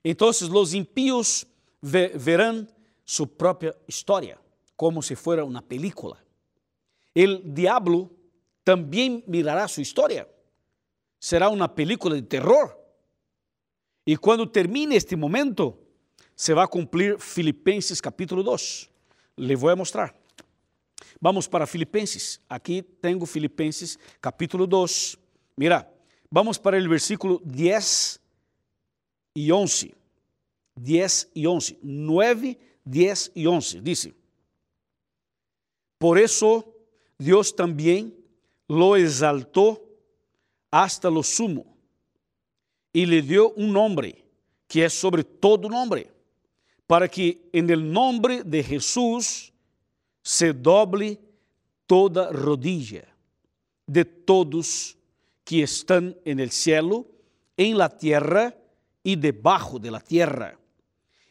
Então, 0.02 0.28
os 0.28 0.74
impíos 0.74 1.44
verão 1.82 2.66
sua 3.04 3.26
própria 3.26 3.76
história, 3.86 4.38
como 4.76 5.02
se 5.02 5.14
fuera 5.14 5.44
uma 5.44 5.60
película. 5.60 6.23
O 7.16 7.52
diabo 7.52 8.10
também 8.64 9.22
mirará 9.26 9.68
sua 9.68 9.82
história. 9.82 10.28
Será 11.20 11.48
uma 11.48 11.68
película 11.68 12.20
de 12.20 12.26
terror 12.26 12.84
e 14.06 14.16
quando 14.18 14.46
termine 14.46 14.96
este 14.96 15.16
momento, 15.16 15.78
se 16.36 16.52
vai 16.52 16.68
cumprir 16.68 17.18
Filipenses 17.18 18.00
capítulo 18.00 18.42
2. 18.42 18.90
Le 19.38 19.56
vou 19.56 19.74
mostrar. 19.76 20.14
Vamos 21.20 21.48
para 21.48 21.66
Filipenses. 21.66 22.38
Aqui 22.48 22.82
tenho 22.82 23.24
Filipenses 23.24 23.98
capítulo 24.20 24.66
2. 24.66 25.16
Mira, 25.56 25.90
vamos 26.30 26.58
para 26.58 26.78
o 26.78 26.88
versículo 26.88 27.40
10 27.46 28.20
e 29.34 29.50
11. 29.50 29.94
10 30.76 31.30
e 31.34 31.48
11. 31.48 31.78
9, 31.82 32.58
10 32.84 33.30
e 33.34 33.48
11. 33.48 33.80
Diz: 33.80 34.08
Por 35.98 36.18
isso, 36.18 36.62
Deus 37.18 37.52
também 37.52 38.14
lo 38.68 38.96
exaltou 38.96 39.98
hasta 40.70 41.08
lo 41.08 41.22
sumo 41.22 41.76
y 42.92 43.06
le 43.06 43.22
dio 43.22 43.52
un 43.56 43.72
nombre 43.72 44.24
que 44.66 44.80
es 44.80 44.94
sobre 44.94 45.22
todo 45.22 45.68
nombre, 45.68 46.10
para 46.86 47.08
que 47.08 47.40
en 47.52 47.70
el 47.70 47.92
nombre 47.92 48.42
de 48.42 48.62
Jesús 48.62 49.52
se 50.22 50.52
doble 50.52 51.20
toda 51.86 52.32
rodilla 52.32 53.06
de 53.86 54.04
todos 54.04 54.96
que 55.44 55.62
están 55.62 56.16
en 56.24 56.40
el 56.40 56.50
cielo, 56.50 57.06
en 57.56 57.76
la 57.76 57.88
tierra 57.88 58.56
y 59.02 59.16
debajo 59.16 59.78
de 59.78 59.90
la 59.90 60.00
tierra, 60.00 60.58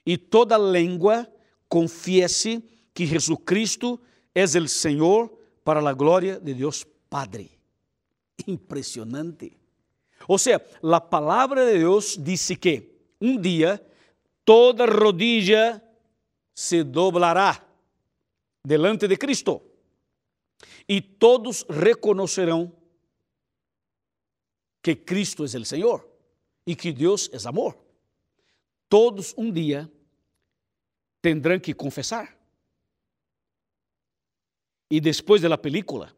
y 0.06 0.18
toda 0.18 0.58
lengua 0.58 1.28
confiese 1.68 2.62
que 2.94 3.08
Jesucristo 3.08 4.00
es 4.34 4.54
el 4.54 4.70
Señor 4.70 5.36
para 5.64 5.82
la 5.82 5.94
gloria 5.94 6.40
de 6.40 6.54
Dios 6.54 6.86
Padre. 7.10 7.52
Impressionante. 8.48 9.58
Ou 10.28 10.38
seja, 10.38 10.62
a 10.82 11.02
palavra 11.02 11.66
de 11.66 11.80
Deus 11.80 12.18
disse 12.20 12.56
que 12.56 12.92
um 13.20 13.40
dia 13.40 13.86
toda 14.46 14.86
rodilha 14.86 15.82
se 16.54 16.84
doblará 16.84 17.66
delante 18.66 19.08
de 19.08 19.18
Cristo 19.18 19.62
e 20.88 21.02
todos 21.02 21.66
reconhecerão 21.70 22.72
que 24.82 24.96
Cristo 24.96 25.44
é 25.44 25.46
o 25.46 25.66
Senhor 25.66 26.08
e 26.66 26.76
que 26.76 26.92
Deus 26.92 27.30
é 27.32 27.48
amor. 27.48 27.78
Todos 28.90 29.34
um 29.38 29.52
dia 29.52 29.90
tendrão 31.22 31.60
que 31.60 31.74
E 34.90 35.00
depois 35.02 35.42
da 35.42 35.58
película, 35.58 36.16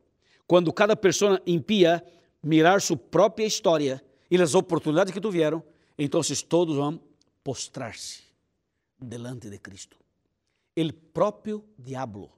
quando 0.48 0.72
cada 0.74 0.96
pessoa 0.96 1.42
impia 1.46 2.06
mirar 2.44 2.82
sua 2.82 2.98
própria 2.98 3.46
história 3.46 4.04
e 4.30 4.42
as 4.42 4.54
oportunidades 4.54 5.14
que 5.14 5.22
tiveram, 5.22 5.64
então 5.98 6.22
todos 6.48 6.76
vão 6.76 7.00
postrar-se 7.44 8.24
delante 9.00 9.50
de 9.50 9.58
Cristo. 9.60 9.98
O 10.78 10.94
próprio 11.14 11.64
diabo 11.78 12.32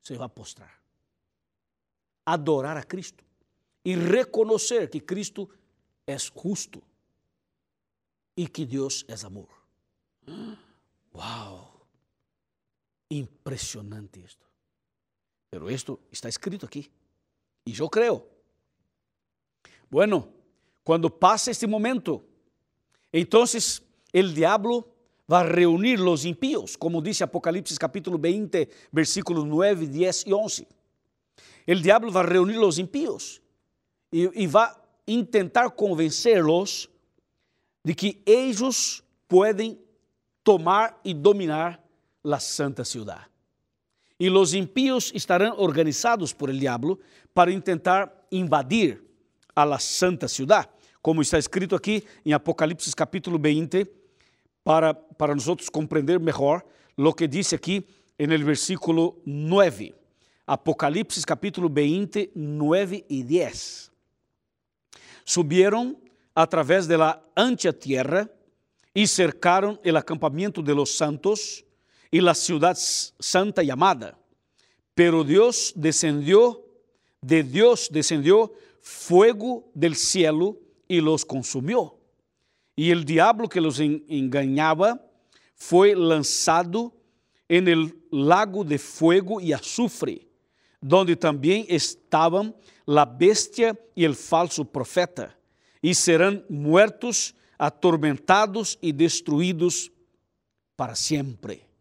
se 0.00 0.14
vai 0.16 0.28
postrar, 0.28 0.80
adorar 2.24 2.76
a 2.76 2.82
Cristo 2.82 3.24
e 3.84 3.94
reconhecer 3.94 4.88
que 4.88 5.00
Cristo 5.00 5.48
é 6.06 6.16
justo 6.18 6.82
e 8.36 8.48
que 8.48 8.64
Deus 8.64 9.04
é 9.06 9.26
amor. 9.26 9.48
Uau! 11.14 11.86
Impressionante 13.10 14.20
isto. 14.20 14.53
Pero 15.54 15.70
isto 15.70 16.00
está 16.10 16.28
escrito 16.28 16.66
aqui. 16.66 16.90
E 17.64 17.78
eu 17.78 17.88
creio. 17.88 18.24
Bueno, 19.88 20.28
quando 20.82 21.08
passa 21.08 21.52
este 21.52 21.64
momento, 21.64 22.24
então 23.12 23.44
o 23.44 24.22
diabo 24.32 24.84
vai 25.28 25.48
reunir 25.48 26.00
os 26.00 26.24
impíos, 26.24 26.74
como 26.74 27.00
diz 27.00 27.22
Apocalipse 27.22 27.78
capítulo 27.78 28.18
20, 28.18 28.68
versículos 28.92 29.44
9, 29.44 29.86
10 29.86 30.24
e 30.26 30.34
11. 30.34 30.66
O 31.68 31.74
diabo 31.76 32.10
vai 32.10 32.26
reunir 32.26 32.58
os 32.58 32.80
impíos 32.80 33.40
e, 34.12 34.28
e 34.34 34.48
vai 34.48 34.74
tentar 35.30 35.70
convencê-los 35.70 36.90
de 37.84 37.94
que 37.94 38.20
eles 38.26 39.04
podem 39.28 39.78
tomar 40.42 41.00
e 41.04 41.14
dominar 41.14 41.80
a 42.24 42.40
santa 42.40 42.84
cidade. 42.84 43.33
E 44.24 44.30
os 44.30 44.54
impíos 44.54 45.12
estarão 45.14 45.54
organizados 45.58 46.32
por 46.32 46.48
el 46.48 46.58
diabo 46.58 46.98
para 47.34 47.52
tentar 47.60 48.10
invadir 48.30 49.04
a 49.54 49.66
la 49.66 49.78
santa 49.78 50.28
ciudad, 50.28 50.66
como 51.02 51.20
está 51.20 51.36
escrito 51.36 51.76
aqui 51.76 52.02
em 52.24 52.32
Apocalipse 52.32 52.90
capítulo 52.96 53.38
20, 53.38 53.86
para, 54.64 54.94
para 54.94 55.34
nós 55.34 55.68
compreender 55.68 56.18
melhor 56.18 56.64
lo 56.96 57.12
que 57.12 57.28
dice 57.28 57.56
aqui 57.56 57.86
en 58.18 58.32
el 58.32 58.42
versículo 58.44 59.20
9. 59.26 59.94
Apocalipse 60.46 61.22
capítulo 61.26 61.68
20, 61.68 62.32
9 62.34 63.04
e 63.06 63.22
10. 63.22 63.92
Subieron 65.22 65.98
a 66.34 66.46
través 66.46 66.88
de 66.88 66.96
la 66.96 67.22
ancha 67.36 67.74
tierra 67.74 68.30
y 68.94 69.06
cercaron 69.06 69.78
el 69.84 69.98
acampamento 69.98 70.62
de 70.62 70.74
los 70.74 70.96
santos 70.96 71.62
y 72.14 72.20
la 72.20 72.32
ciudad 72.32 72.78
santa 72.78 73.64
llamada. 73.64 74.16
Pero 74.94 75.24
Dios 75.24 75.72
descendió, 75.74 76.64
de 77.20 77.42
Dios 77.42 77.88
descendió 77.90 78.52
fuego 78.80 79.68
del 79.74 79.96
cielo 79.96 80.56
y 80.86 81.00
los 81.00 81.24
consumió. 81.24 81.98
Y 82.76 82.92
el 82.92 83.04
diablo 83.04 83.48
que 83.48 83.60
los 83.60 83.80
engañaba 83.80 85.04
fue 85.56 85.96
lanzado 85.96 86.94
en 87.48 87.66
el 87.66 87.98
lago 88.12 88.62
de 88.62 88.78
fuego 88.78 89.40
y 89.40 89.52
azufre, 89.52 90.28
donde 90.80 91.16
también 91.16 91.66
estaban 91.68 92.54
la 92.86 93.04
bestia 93.04 93.76
y 93.92 94.04
el 94.04 94.14
falso 94.14 94.64
profeta, 94.64 95.36
y 95.82 95.92
serán 95.94 96.44
muertos, 96.48 97.34
atormentados 97.58 98.78
y 98.80 98.92
destruidos 98.92 99.90
para 100.76 100.94
siempre. 100.94 101.73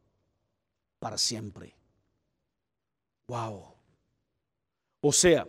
Para 1.04 1.18
siempre. 1.18 1.76
Wow. 3.28 3.76
O 5.02 5.12
sea, 5.12 5.46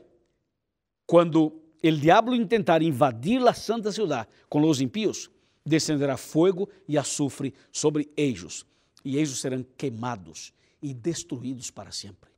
quando 1.07 1.63
o 1.81 1.93
diabo 1.93 2.35
intentar 2.35 2.83
invadir 2.83 3.41
a 3.47 3.55
santa 3.55 3.93
cidade 3.93 4.29
com 4.49 4.69
os 4.69 4.81
impíos, 4.81 5.31
descenderá 5.65 6.17
fogo 6.17 6.69
e 6.89 6.99
azufre 6.99 7.55
sobre 7.71 8.11
eles, 8.17 8.67
e 9.05 9.17
eles 9.17 9.39
serão 9.39 9.65
queimados 9.77 10.53
e 10.83 10.93
destruídos 10.93 11.71
para 11.71 11.93
sempre. 11.93 12.33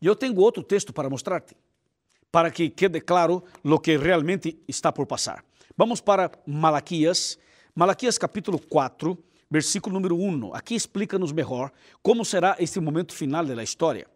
E 0.00 0.06
eu 0.06 0.14
tenho 0.14 0.38
outro 0.38 0.62
texto 0.62 0.92
para 0.92 1.10
mostrar-te, 1.10 1.56
para 2.30 2.48
que 2.52 2.70
quede 2.70 3.00
claro 3.00 3.42
o 3.64 3.80
que 3.80 3.96
realmente 3.96 4.56
está 4.68 4.92
por 4.92 5.04
passar. 5.04 5.44
Vamos 5.76 6.00
para 6.00 6.30
Malaquias, 6.46 7.36
Malaquias 7.74 8.18
capítulo 8.18 8.60
4, 8.60 9.18
versículo 9.52 9.92
número 9.92 10.16
1. 10.16 10.54
Aqui 10.54 10.74
explica-nos 10.74 11.30
melhor 11.30 11.70
como 12.02 12.24
será 12.24 12.56
este 12.58 12.80
momento 12.80 13.12
final 13.12 13.44
da 13.44 13.62
história, 13.62 14.06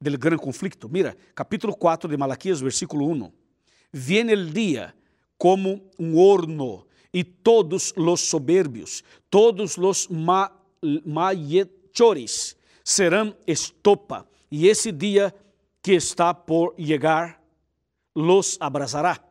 do 0.00 0.18
grande 0.18 0.42
conflito. 0.42 0.88
Mira, 0.88 1.14
capítulo 1.34 1.76
4 1.76 2.08
de 2.08 2.16
Malaquias, 2.16 2.62
versículo 2.62 3.06
1. 3.06 3.30
Viene 3.92 4.32
el 4.32 4.50
dia 4.50 4.94
como 5.36 5.90
um 5.98 6.16
horno, 6.18 6.86
e 7.12 7.22
todos 7.22 7.92
os 7.96 8.20
soberbios, 8.20 9.04
todos 9.30 9.76
os 9.76 10.08
ma 10.08 10.50
malhechores 11.04 12.56
serão 12.82 13.34
estopa, 13.46 14.26
e 14.50 14.68
esse 14.68 14.90
dia 14.90 15.34
que 15.82 15.92
está 15.92 16.32
por 16.32 16.74
chegar 16.78 17.42
los 18.14 18.56
abrasará, 18.58 19.22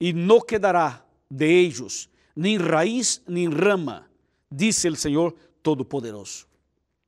e 0.00 0.12
não 0.12 0.40
quedará 0.40 1.04
de 1.30 1.46
ellos 1.46 2.08
nem 2.36 2.56
raiz 2.56 3.22
nem 3.28 3.48
rama, 3.48 4.08
dice 4.50 4.88
o 4.88 4.96
Senhor 4.96 5.34
Todo-Poderoso. 5.62 6.46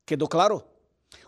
¿Quedou 0.04 0.28
claro? 0.28 0.64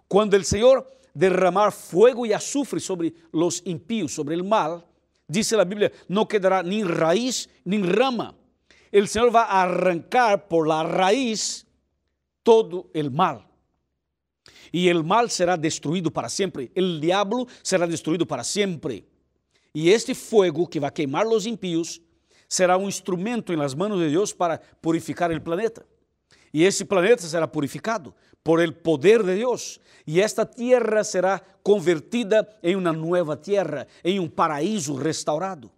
Quando 0.09 0.37
o 0.37 0.45
Senhor 0.45 0.87
derramar 1.15 1.73
fuego 1.73 2.25
e 2.25 2.33
azufre 2.33 2.81
sobre 2.81 3.15
os 3.33 3.63
impíos, 3.65 4.13
sobre 4.13 4.37
o 4.41 4.45
mal, 4.45 4.89
Dice 5.29 5.59
la 5.59 5.65
Biblia, 5.65 5.93
no 6.09 6.27
quedará 6.27 6.63
ni 6.63 6.83
raíz 6.83 7.51
ni 7.65 7.83
rama. 7.83 8.35
El 8.91 9.09
Señor 9.09 9.35
va 9.35 9.43
a 9.43 9.63
arrancar 9.63 10.49
por 10.49 10.67
la 10.67 10.83
raíz 10.83 11.67
todo 12.43 12.89
el 12.95 13.11
mal. 13.11 13.47
Y 14.73 14.89
el 14.89 15.05
mal 15.05 15.31
será 15.31 15.59
destruido 15.59 16.11
para 16.11 16.31
siempre. 16.31 16.73
El 16.75 16.99
diablo 16.99 17.47
será 17.61 17.87
destruido 17.87 18.27
para 18.27 18.43
siempre. 18.43 19.05
Y 19.75 19.91
este 19.91 20.15
fuego 20.15 20.69
que 20.69 20.81
va 20.81 20.89
a 20.89 20.95
quemar 20.95 21.27
los 21.27 21.45
impíos 21.45 22.01
será 22.49 22.79
un 22.79 22.87
instrumento 22.87 23.53
en 23.53 23.59
las 23.59 23.77
manos 23.77 24.01
de 24.01 24.09
Dios 24.09 24.33
para 24.33 24.59
purificar 24.59 25.31
el 25.31 25.43
planeta. 25.43 25.85
Y 26.53 26.65
ese 26.65 26.85
planeta 26.85 27.23
será 27.23 27.51
purificado 27.51 28.15
por 28.43 28.61
el 28.61 28.75
poder 28.75 29.23
de 29.23 29.35
Dios. 29.35 29.81
E 30.07 30.21
esta 30.21 30.47
tierra 30.47 31.05
será 31.05 31.43
convertida 31.63 32.49
em 32.63 32.77
uma 32.77 32.93
nova 32.93 33.37
tierra, 33.37 33.87
em 34.03 34.19
um 34.19 34.29
paraíso 34.29 34.95
restaurado. 34.95 35.71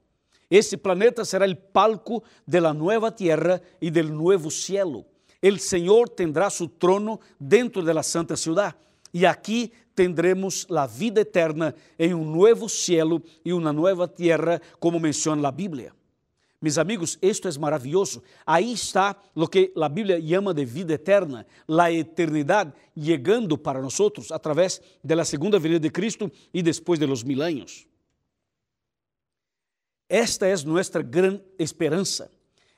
Esse 0.49 0.77
planeta 0.77 1.25
será 1.25 1.47
o 1.47 1.57
palco 1.57 2.23
de 2.47 2.61
la 2.61 2.75
nueva 2.75 3.11
tierra 3.11 3.61
e 3.81 3.91
del 3.91 4.13
nuevo 4.13 4.51
cielo. 4.51 5.05
El 5.41 5.59
Senhor 5.59 6.09
tendrá 6.09 6.51
su 6.51 6.69
trono 6.69 7.21
dentro 7.39 7.83
de 7.83 7.95
la 7.95 8.03
santa 8.03 8.37
ciudad. 8.37 8.75
E 9.13 9.27
aqui 9.27 9.73
tendremos 9.95 10.67
la 10.69 10.87
vida 10.87 11.21
eterna 11.21 11.75
em 11.99 12.15
um 12.15 12.25
novo 12.25 12.69
cielo 12.69 13.23
e 13.45 13.53
uma 13.53 13.73
nova 13.73 14.07
tierra, 14.07 14.61
como 14.79 15.01
menciona 15.01 15.49
a 15.49 15.53
Bíblia. 15.53 15.93
Mis 16.61 16.77
amigos, 16.77 17.19
esto 17.23 17.49
es 17.49 17.59
maravilloso. 17.59 18.23
Ahí 18.45 18.73
está 18.73 19.19
lo 19.35 19.49
que 19.49 19.73
la 19.75 19.89
Biblia 19.89 20.19
llama 20.19 20.53
de 20.53 20.67
vida 20.67 20.95
eterna, 20.95 21.47
la 21.67 21.91
eternidad 21.91 22.75
llegando 22.95 23.57
para 23.57 23.81
nosotros 23.81 24.31
a 24.31 24.39
través 24.39 24.83
de 25.03 25.17
la 25.17 25.25
segunda 25.25 25.59
venida 25.59 25.79
de 25.79 25.91
Cristo 25.91 26.31
y 26.53 26.61
después 26.61 27.01
de 27.01 27.07
los 27.07 27.25
mil 27.25 27.41
años. 27.41 27.87
Esta 30.07 30.51
es 30.51 30.67
nuestra 30.67 31.03
gran 31.03 31.43
esperanza. 31.57 32.29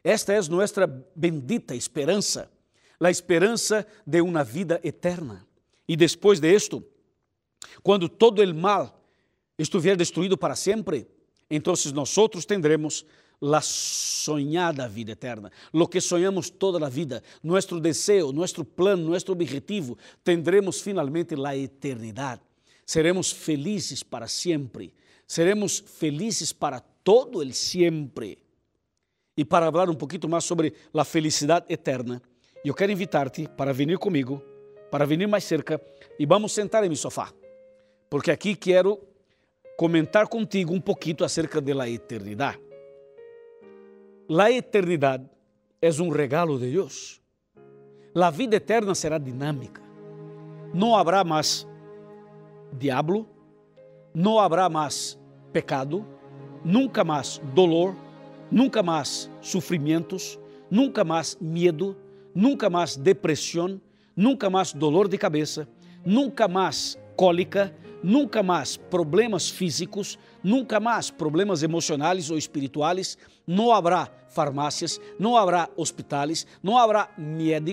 Esta 0.03 0.37
es 0.37 0.49
nuestra 0.49 0.89
bendita 1.15 1.75
esperanza, 1.75 2.49
la 2.99 3.11
esperanza 3.11 3.87
de 4.05 4.21
una 4.21 4.45
vida 4.45 4.79
eterna. 4.83 5.45
Y 5.87 5.97
después 5.97 6.41
de 6.41 6.55
esto, 6.55 6.85
cuando 7.83 8.09
todo 8.09 8.43
el 8.43 8.55
mal 8.55 8.93
estuviera 9.57 9.97
destruido 9.97 10.37
para 10.37 10.55
siempre, 10.55 11.09
entonces 11.49 11.93
nosotros 11.93 12.47
tendremos 12.47 13.07
la 13.43 13.61
soñada 13.61 14.87
vida 14.87 15.13
eterna, 15.13 15.51
lo 15.73 15.91
que 15.91 16.01
sonhamos 16.01 16.49
toda 16.49 16.87
a 16.87 16.89
vida, 16.89 17.23
nosso 17.43 17.81
desejo, 17.81 18.33
nosso 18.33 18.65
plano, 18.65 19.11
nosso 19.11 19.33
objetivo, 19.33 19.99
tendremos 20.23 20.81
finalmente 20.81 21.37
la 21.37 21.57
eternidade. 21.57 22.41
Seremos 22.85 23.33
felizes 23.33 24.05
para 24.05 24.29
sempre, 24.29 24.95
seremos 25.27 25.81
felizes 25.81 26.53
para 26.53 26.81
todo 26.81 27.43
el 27.43 27.53
siempre. 27.53 28.39
E 29.37 29.45
para 29.45 29.73
falar 29.73 29.91
um 29.91 29.95
pouquinho 29.95 30.29
mais 30.29 30.45
sobre 30.45 30.75
a 30.95 31.05
felicidade 31.05 31.67
eterna, 31.69 32.23
eu 32.65 32.75
quero 32.75 32.93
invitar-te 32.93 33.49
para 33.49 33.73
vir 33.73 33.99
comigo, 33.99 34.41
para 34.89 35.05
vir 35.05 35.27
mais 35.27 35.43
cerca 35.43 35.81
e 36.17 36.25
vamos 36.27 36.53
sentar 36.53 36.85
em 36.85 36.89
meu 36.89 36.97
sofá, 36.97 37.33
porque 38.09 38.31
aqui 38.31 38.55
quero 38.55 39.01
comentar 39.77 40.29
contigo 40.29 40.73
um 40.73 40.81
pouquinho 40.81 41.25
acerca 41.25 41.61
da 41.61 41.89
eternidade. 41.89 42.72
La 44.29 44.51
eternidad 44.51 45.21
es 45.81 45.99
un 45.99 46.15
regalo 46.15 46.59
de 46.59 46.69
Dios. 46.69 47.21
La 48.15 48.31
vida 48.31 48.57
eterna 48.57 48.95
será 48.95 49.19
dinámica. 49.19 49.83
No 50.73 50.97
habrá 50.97 51.25
más 51.25 51.67
diablo, 52.79 53.27
no 54.15 54.41
habrá 54.41 54.69
más 54.69 55.19
pecado, 55.53 56.05
nunca 56.63 57.03
más 57.03 57.43
dolor, 57.55 57.95
nunca 58.51 58.83
más 58.83 59.29
sufrimientos, 59.41 60.39
nunca 60.71 61.03
más 61.03 61.37
miedo, 61.41 61.97
nunca 62.33 62.71
más 62.71 63.03
depresión, 63.03 63.83
nunca 64.15 64.49
más 64.49 64.79
dolor 64.79 65.09
de 65.09 65.19
cabeza, 65.19 65.67
nunca 66.05 66.47
más 66.47 66.99
cólica, 67.17 67.73
nunca 68.03 68.43
mais 68.43 68.79
problemas 68.79 69.53
físicos, 69.53 70.19
nunca 70.43 70.81
mais 70.81 71.11
problemas 71.11 71.63
emocionais 71.63 72.31
ou 72.31 72.39
espirituais, 72.39 73.17
não 73.47 73.73
haverá 73.73 74.09
farmácias, 74.29 75.01
não 75.19 75.37
haverá 75.37 75.69
hospitais, 75.77 76.47
não 76.63 76.79
haverá 76.79 77.09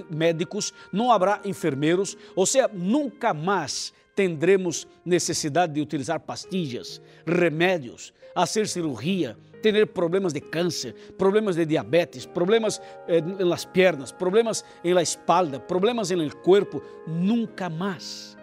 médicos, 0.09 0.73
não 0.91 1.11
haverá 1.11 1.41
enfermeiros, 1.45 2.17
ou 2.35 2.45
seja, 2.45 2.69
nunca 2.73 3.33
mais 3.33 3.93
tendremos 4.15 4.87
necessidade 5.05 5.73
de 5.73 5.81
utilizar 5.81 6.19
pastillas, 6.19 7.01
remédios, 7.25 8.13
fazer 8.35 8.67
cirurgia, 8.67 9.37
ter 9.61 9.85
problemas 9.87 10.33
de 10.33 10.41
câncer, 10.41 10.93
problemas 11.17 11.55
de 11.55 11.65
diabetes, 11.65 12.25
problemas 12.25 12.81
eh, 13.07 13.21
nas 13.21 13.65
pernas, 13.65 14.11
problemas 14.11 14.63
em 14.83 14.93
la 14.93 15.01
espalda, 15.01 15.59
problemas 15.59 16.11
en 16.11 16.21
el 16.21 16.33
cuerpo, 16.35 16.81
nunca 17.05 17.69
mais. 17.69 18.38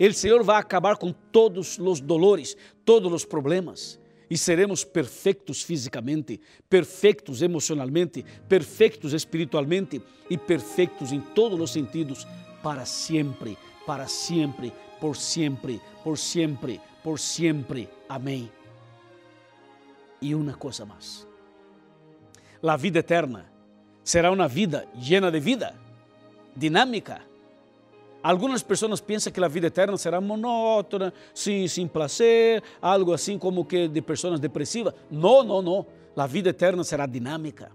O 0.00 0.12
Senhor 0.12 0.42
vai 0.44 0.56
acabar 0.56 0.96
com 0.96 1.12
todos 1.12 1.78
os 1.78 2.00
dolores, 2.00 2.56
todos 2.84 3.12
os 3.12 3.24
problemas 3.24 3.98
e 4.30 4.36
seremos 4.36 4.84
perfeitos 4.84 5.62
fisicamente, 5.62 6.40
perfeitos 6.68 7.40
emocionalmente, 7.42 8.24
perfeitos 8.48 9.12
espiritualmente 9.12 10.02
e 10.28 10.36
perfeitos 10.36 11.12
em 11.12 11.20
todos 11.20 11.58
os 11.58 11.72
sentidos 11.72 12.26
para 12.62 12.84
sempre, 12.84 13.56
para 13.86 14.06
sempre, 14.06 14.72
por 15.00 15.16
sempre, 15.16 15.80
por 16.04 16.18
sempre, 16.18 16.80
por 17.02 17.18
siempre. 17.18 17.88
Amém. 18.08 18.50
E 20.20 20.34
uma 20.34 20.54
coisa 20.54 20.84
mais: 20.84 21.26
a 22.62 22.76
vida 22.76 22.98
eterna 22.98 23.50
será 24.04 24.30
uma 24.30 24.48
vida 24.48 24.86
llena 24.94 25.30
de 25.30 25.40
vida, 25.40 25.74
dinâmica. 26.54 27.22
Algumas 28.28 28.62
pessoas 28.62 29.00
pensam 29.00 29.32
que 29.32 29.42
a 29.42 29.48
vida 29.48 29.68
eterna 29.68 29.96
será 29.96 30.20
monótona, 30.20 31.14
sim, 31.32 31.66
sem 31.66 31.88
prazer, 31.88 32.62
algo 32.78 33.14
assim 33.14 33.38
como 33.38 33.64
que 33.64 33.88
de 33.88 34.02
pessoas 34.02 34.38
depressivas. 34.38 34.92
Não, 35.10 35.42
não, 35.42 35.62
não. 35.62 35.86
A 36.14 36.26
vida 36.26 36.50
eterna 36.50 36.84
será 36.84 37.06
dinâmica. 37.06 37.72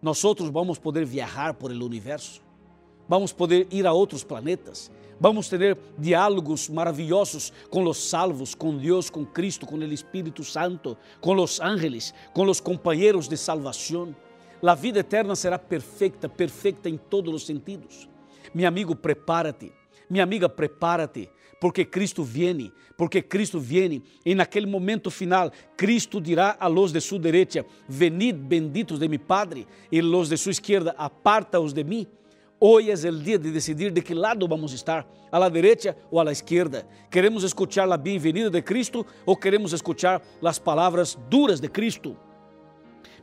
Nós 0.00 0.22
vamos 0.52 0.78
poder 0.78 1.04
viajar 1.04 1.54
por 1.54 1.72
el 1.72 1.82
universo. 1.82 2.40
Vamos 3.08 3.32
poder 3.32 3.66
ir 3.72 3.84
a 3.84 3.92
outros 3.92 4.22
planetas. 4.22 4.88
Vamos 5.18 5.48
ter 5.48 5.76
diálogos 5.98 6.68
maravilhosos 6.68 7.52
com 7.68 7.82
os 7.82 8.08
salvos, 8.08 8.54
com 8.54 8.76
Deus, 8.76 9.10
com 9.10 9.26
Cristo, 9.26 9.66
com 9.66 9.74
o 9.74 9.84
Espírito 9.92 10.44
Santo, 10.44 10.96
com 11.20 11.34
os 11.34 11.60
ángeles, 11.60 12.14
com 12.32 12.48
os 12.48 12.60
companheiros 12.60 13.26
de 13.26 13.36
salvação. 13.36 14.14
A 14.62 14.76
vida 14.76 15.00
eterna 15.00 15.34
será 15.34 15.58
perfeita, 15.58 16.28
perfeita 16.28 16.88
em 16.88 16.96
todos 16.96 17.34
os 17.34 17.44
sentidos. 17.44 18.11
Meu 18.54 18.68
amigo, 18.68 18.94
prepara-te. 18.94 19.72
Minha 20.08 20.24
amiga, 20.24 20.48
prepara-te, 20.48 21.30
porque 21.58 21.86
Cristo 21.86 22.22
viene, 22.22 22.70
porque 22.98 23.22
Cristo 23.22 23.58
viene. 23.58 24.02
E 24.24 24.34
naquele 24.34 24.66
momento 24.66 25.10
final, 25.10 25.50
Cristo 25.76 26.20
dirá 26.20 26.56
a 26.60 26.68
los 26.68 26.92
de 26.92 27.00
sua 27.00 27.18
direita: 27.18 27.64
Venid, 27.88 28.36
benditos 28.36 28.98
de 28.98 29.08
mi 29.08 29.18
Padre, 29.18 29.66
e 29.90 30.02
los 30.02 30.28
de 30.28 30.36
sua 30.36 30.52
esquerda, 30.52 30.94
aparta-os 30.98 31.72
de 31.72 31.82
mim. 31.82 32.06
Hoje 32.60 32.90
é 32.90 33.10
o 33.10 33.18
dia 33.18 33.38
de 33.38 33.50
decidir 33.50 33.90
de 33.90 34.00
que 34.00 34.14
lado 34.14 34.46
vamos 34.46 34.72
estar, 34.72 35.04
a 35.32 35.38
la 35.38 35.48
derecha 35.48 35.96
ou 36.12 36.20
a 36.20 36.24
la 36.24 36.30
esquerda. 36.30 36.86
Queremos 37.10 37.42
escuchar 37.42 37.90
a 37.90 37.96
bem-vinda 37.96 38.50
de 38.50 38.62
Cristo 38.62 39.04
ou 39.26 39.36
queremos 39.36 39.72
escuchar 39.72 40.22
as 40.44 40.60
palavras 40.60 41.18
duras 41.28 41.58
de 41.58 41.68
Cristo? 41.68 42.16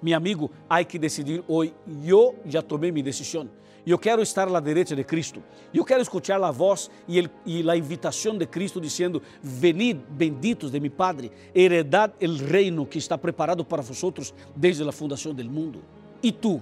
Meu 0.01 0.17
amigo, 0.17 0.51
há 0.69 0.83
que 0.83 0.99
decidir 0.99 1.41
hoje. 1.47 1.73
Eu 2.03 2.35
já 2.45 2.61
tomei 2.61 2.91
minha 2.91 3.03
decisão. 3.03 3.49
Eu 3.89 3.97
quero 3.97 4.21
estar 4.21 4.47
à 4.55 4.59
direita 4.59 4.95
de 4.95 5.03
Cristo. 5.03 5.41
Eu 5.73 5.83
quero 5.83 5.99
escutar 5.99 6.39
a 6.43 6.51
voz 6.51 6.91
e, 7.07 7.27
e 7.43 7.67
a 7.67 7.75
invitação 7.75 8.37
de 8.37 8.45
Cristo 8.45 8.79
dizendo: 8.79 9.19
Venid, 9.41 9.97
benditos 10.07 10.69
de 10.69 10.79
mi 10.79 10.91
Padre, 10.91 11.31
heredad 11.55 12.11
el 12.19 12.37
reino 12.37 12.85
que 12.85 12.99
está 12.99 13.17
preparado 13.17 13.65
para 13.65 13.81
vosotros 13.81 14.31
desde 14.55 14.87
a 14.87 14.91
fundação 14.91 15.33
do 15.33 15.43
mundo. 15.43 15.81
E 16.21 16.31
tu, 16.31 16.61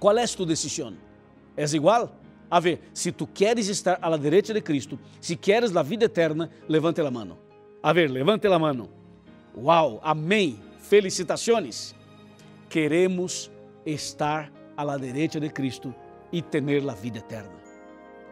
qual 0.00 0.16
é 0.16 0.26
tu 0.26 0.46
decisão? 0.46 0.94
É 1.54 1.64
igual? 1.64 2.10
A 2.50 2.60
ver, 2.60 2.80
se 2.94 3.12
tu 3.12 3.26
queres 3.26 3.68
estar 3.68 3.98
à 4.00 4.16
direita 4.16 4.54
de 4.54 4.62
Cristo, 4.62 4.98
se 5.20 5.36
queres 5.36 5.76
a 5.76 5.82
vida 5.82 6.06
eterna, 6.06 6.48
levante 6.66 6.98
a 7.02 7.10
mão. 7.10 7.36
A 7.82 7.92
ver, 7.92 8.10
levante 8.10 8.46
a 8.46 8.58
mão. 8.58 8.88
Uau, 9.54 10.00
amém. 10.02 10.58
Felicitações. 10.78 11.94
Queremos 12.70 13.50
estar 13.84 14.50
à 14.74 14.96
direita 14.96 15.38
de 15.38 15.50
Cristo 15.50 15.94
e 16.34 16.42
ter 16.42 16.64
a 16.90 16.94
vida 16.94 17.18
eterna. 17.18 17.54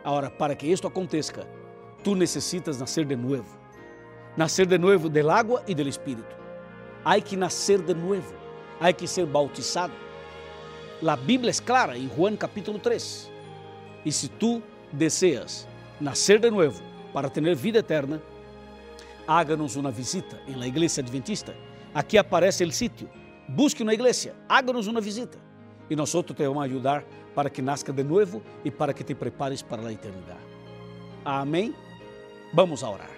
Agora, 0.03 0.29
para 0.29 0.57
que 0.57 0.67
isto 0.67 0.89
aconteça, 0.89 1.47
tu 2.03 2.17
necessitas 2.17 2.81
nascer 2.81 3.05
de 3.05 3.15
novo. 3.15 3.57
Nascer 4.37 4.67
de 4.67 4.77
novo 4.77 5.09
del 5.09 5.31
água 5.31 5.63
e 5.69 5.75
do 5.75 5.89
Espírito. 5.89 6.35
Há 7.05 7.21
que 7.21 7.37
nascer 7.37 7.81
de 7.81 7.95
novo. 7.95 8.35
Há 8.81 8.93
que 8.93 9.07
ser 9.07 9.25
bautizado. 9.25 9.93
A 11.07 11.15
Bíblia 11.15 11.53
é 11.53 11.65
clara 11.65 11.97
em 11.97 12.09
Juan 12.09 12.37
capítulo 12.37 12.81
3. 12.81 13.31
E 14.05 14.11
se 14.11 14.27
tu 14.27 14.61
deseas 14.93 15.69
nascer 16.01 16.41
de 16.41 16.51
novo 16.51 16.83
para 17.13 17.31
ter 17.31 17.55
vida 17.55 17.79
eterna, 17.79 18.21
háganos 19.29 19.77
uma 19.77 19.93
visita 19.93 20.41
em 20.49 20.57
la 20.57 20.67
igreja 20.67 21.01
adventista. 21.01 21.55
Aqui 21.95 22.19
aparece 22.19 22.65
o 22.65 22.73
sítio. 22.73 23.09
Busque 23.49 23.85
uma 23.85 23.95
igreja, 23.95 24.35
háganos 24.49 24.89
uma 24.89 25.01
visita. 25.01 25.52
E 25.93 25.95
nós 25.95 26.11
te 26.11 26.33
vamos 26.47 26.65
ajudar 26.65 27.05
para 27.35 27.51
que 27.51 27.61
nasca 27.61 27.93
de 27.93 28.03
novo 28.03 28.41
e 28.65 28.71
para 28.71 28.95
que 28.95 29.05
te 29.05 29.15
prepares 29.15 29.61
para 29.61 29.87
a 29.87 29.93
eternidade. 29.93 30.41
Amém? 31.23 31.75
Vamos 32.51 32.83
a 32.83 32.89
orar. 32.89 33.11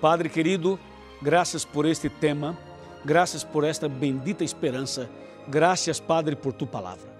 Padre 0.00 0.28
querido, 0.28 0.78
graças 1.20 1.64
por 1.64 1.84
este 1.84 2.08
tema, 2.08 2.56
graças 3.04 3.42
por 3.42 3.64
esta 3.64 3.88
bendita 3.88 4.44
esperança, 4.44 5.10
graças, 5.48 5.98
Padre, 5.98 6.36
por 6.36 6.52
tu 6.52 6.68
palavra. 6.68 7.10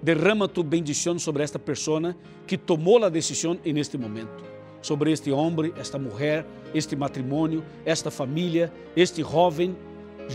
Derrama 0.00 0.46
tu 0.46 0.62
bendição 0.62 1.18
sobre 1.18 1.42
esta 1.42 1.58
pessoa 1.58 2.14
que 2.46 2.56
tomou 2.56 3.04
a 3.04 3.08
decisão 3.08 3.58
neste 3.64 3.98
momento, 3.98 4.44
sobre 4.80 5.10
este 5.10 5.32
homem, 5.32 5.74
esta 5.76 5.98
mulher, 5.98 6.46
este 6.72 6.94
matrimônio, 6.94 7.64
esta 7.84 8.12
família, 8.12 8.72
este 8.94 9.24
jovem. 9.24 9.74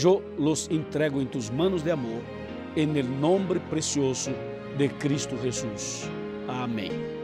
Eu 0.03 0.21
los 0.38 0.69
entrego 0.69 1.21
em 1.21 1.25
tus 1.25 1.49
manos 1.49 1.81
de 1.81 1.89
amor, 1.89 2.21
em 2.78 2.96
el 2.96 3.20
nombre 3.20 3.60
precioso 3.60 4.32
de 4.78 4.88
Cristo 5.00 5.36
Jesus. 5.42 6.08
Amém. 6.48 7.16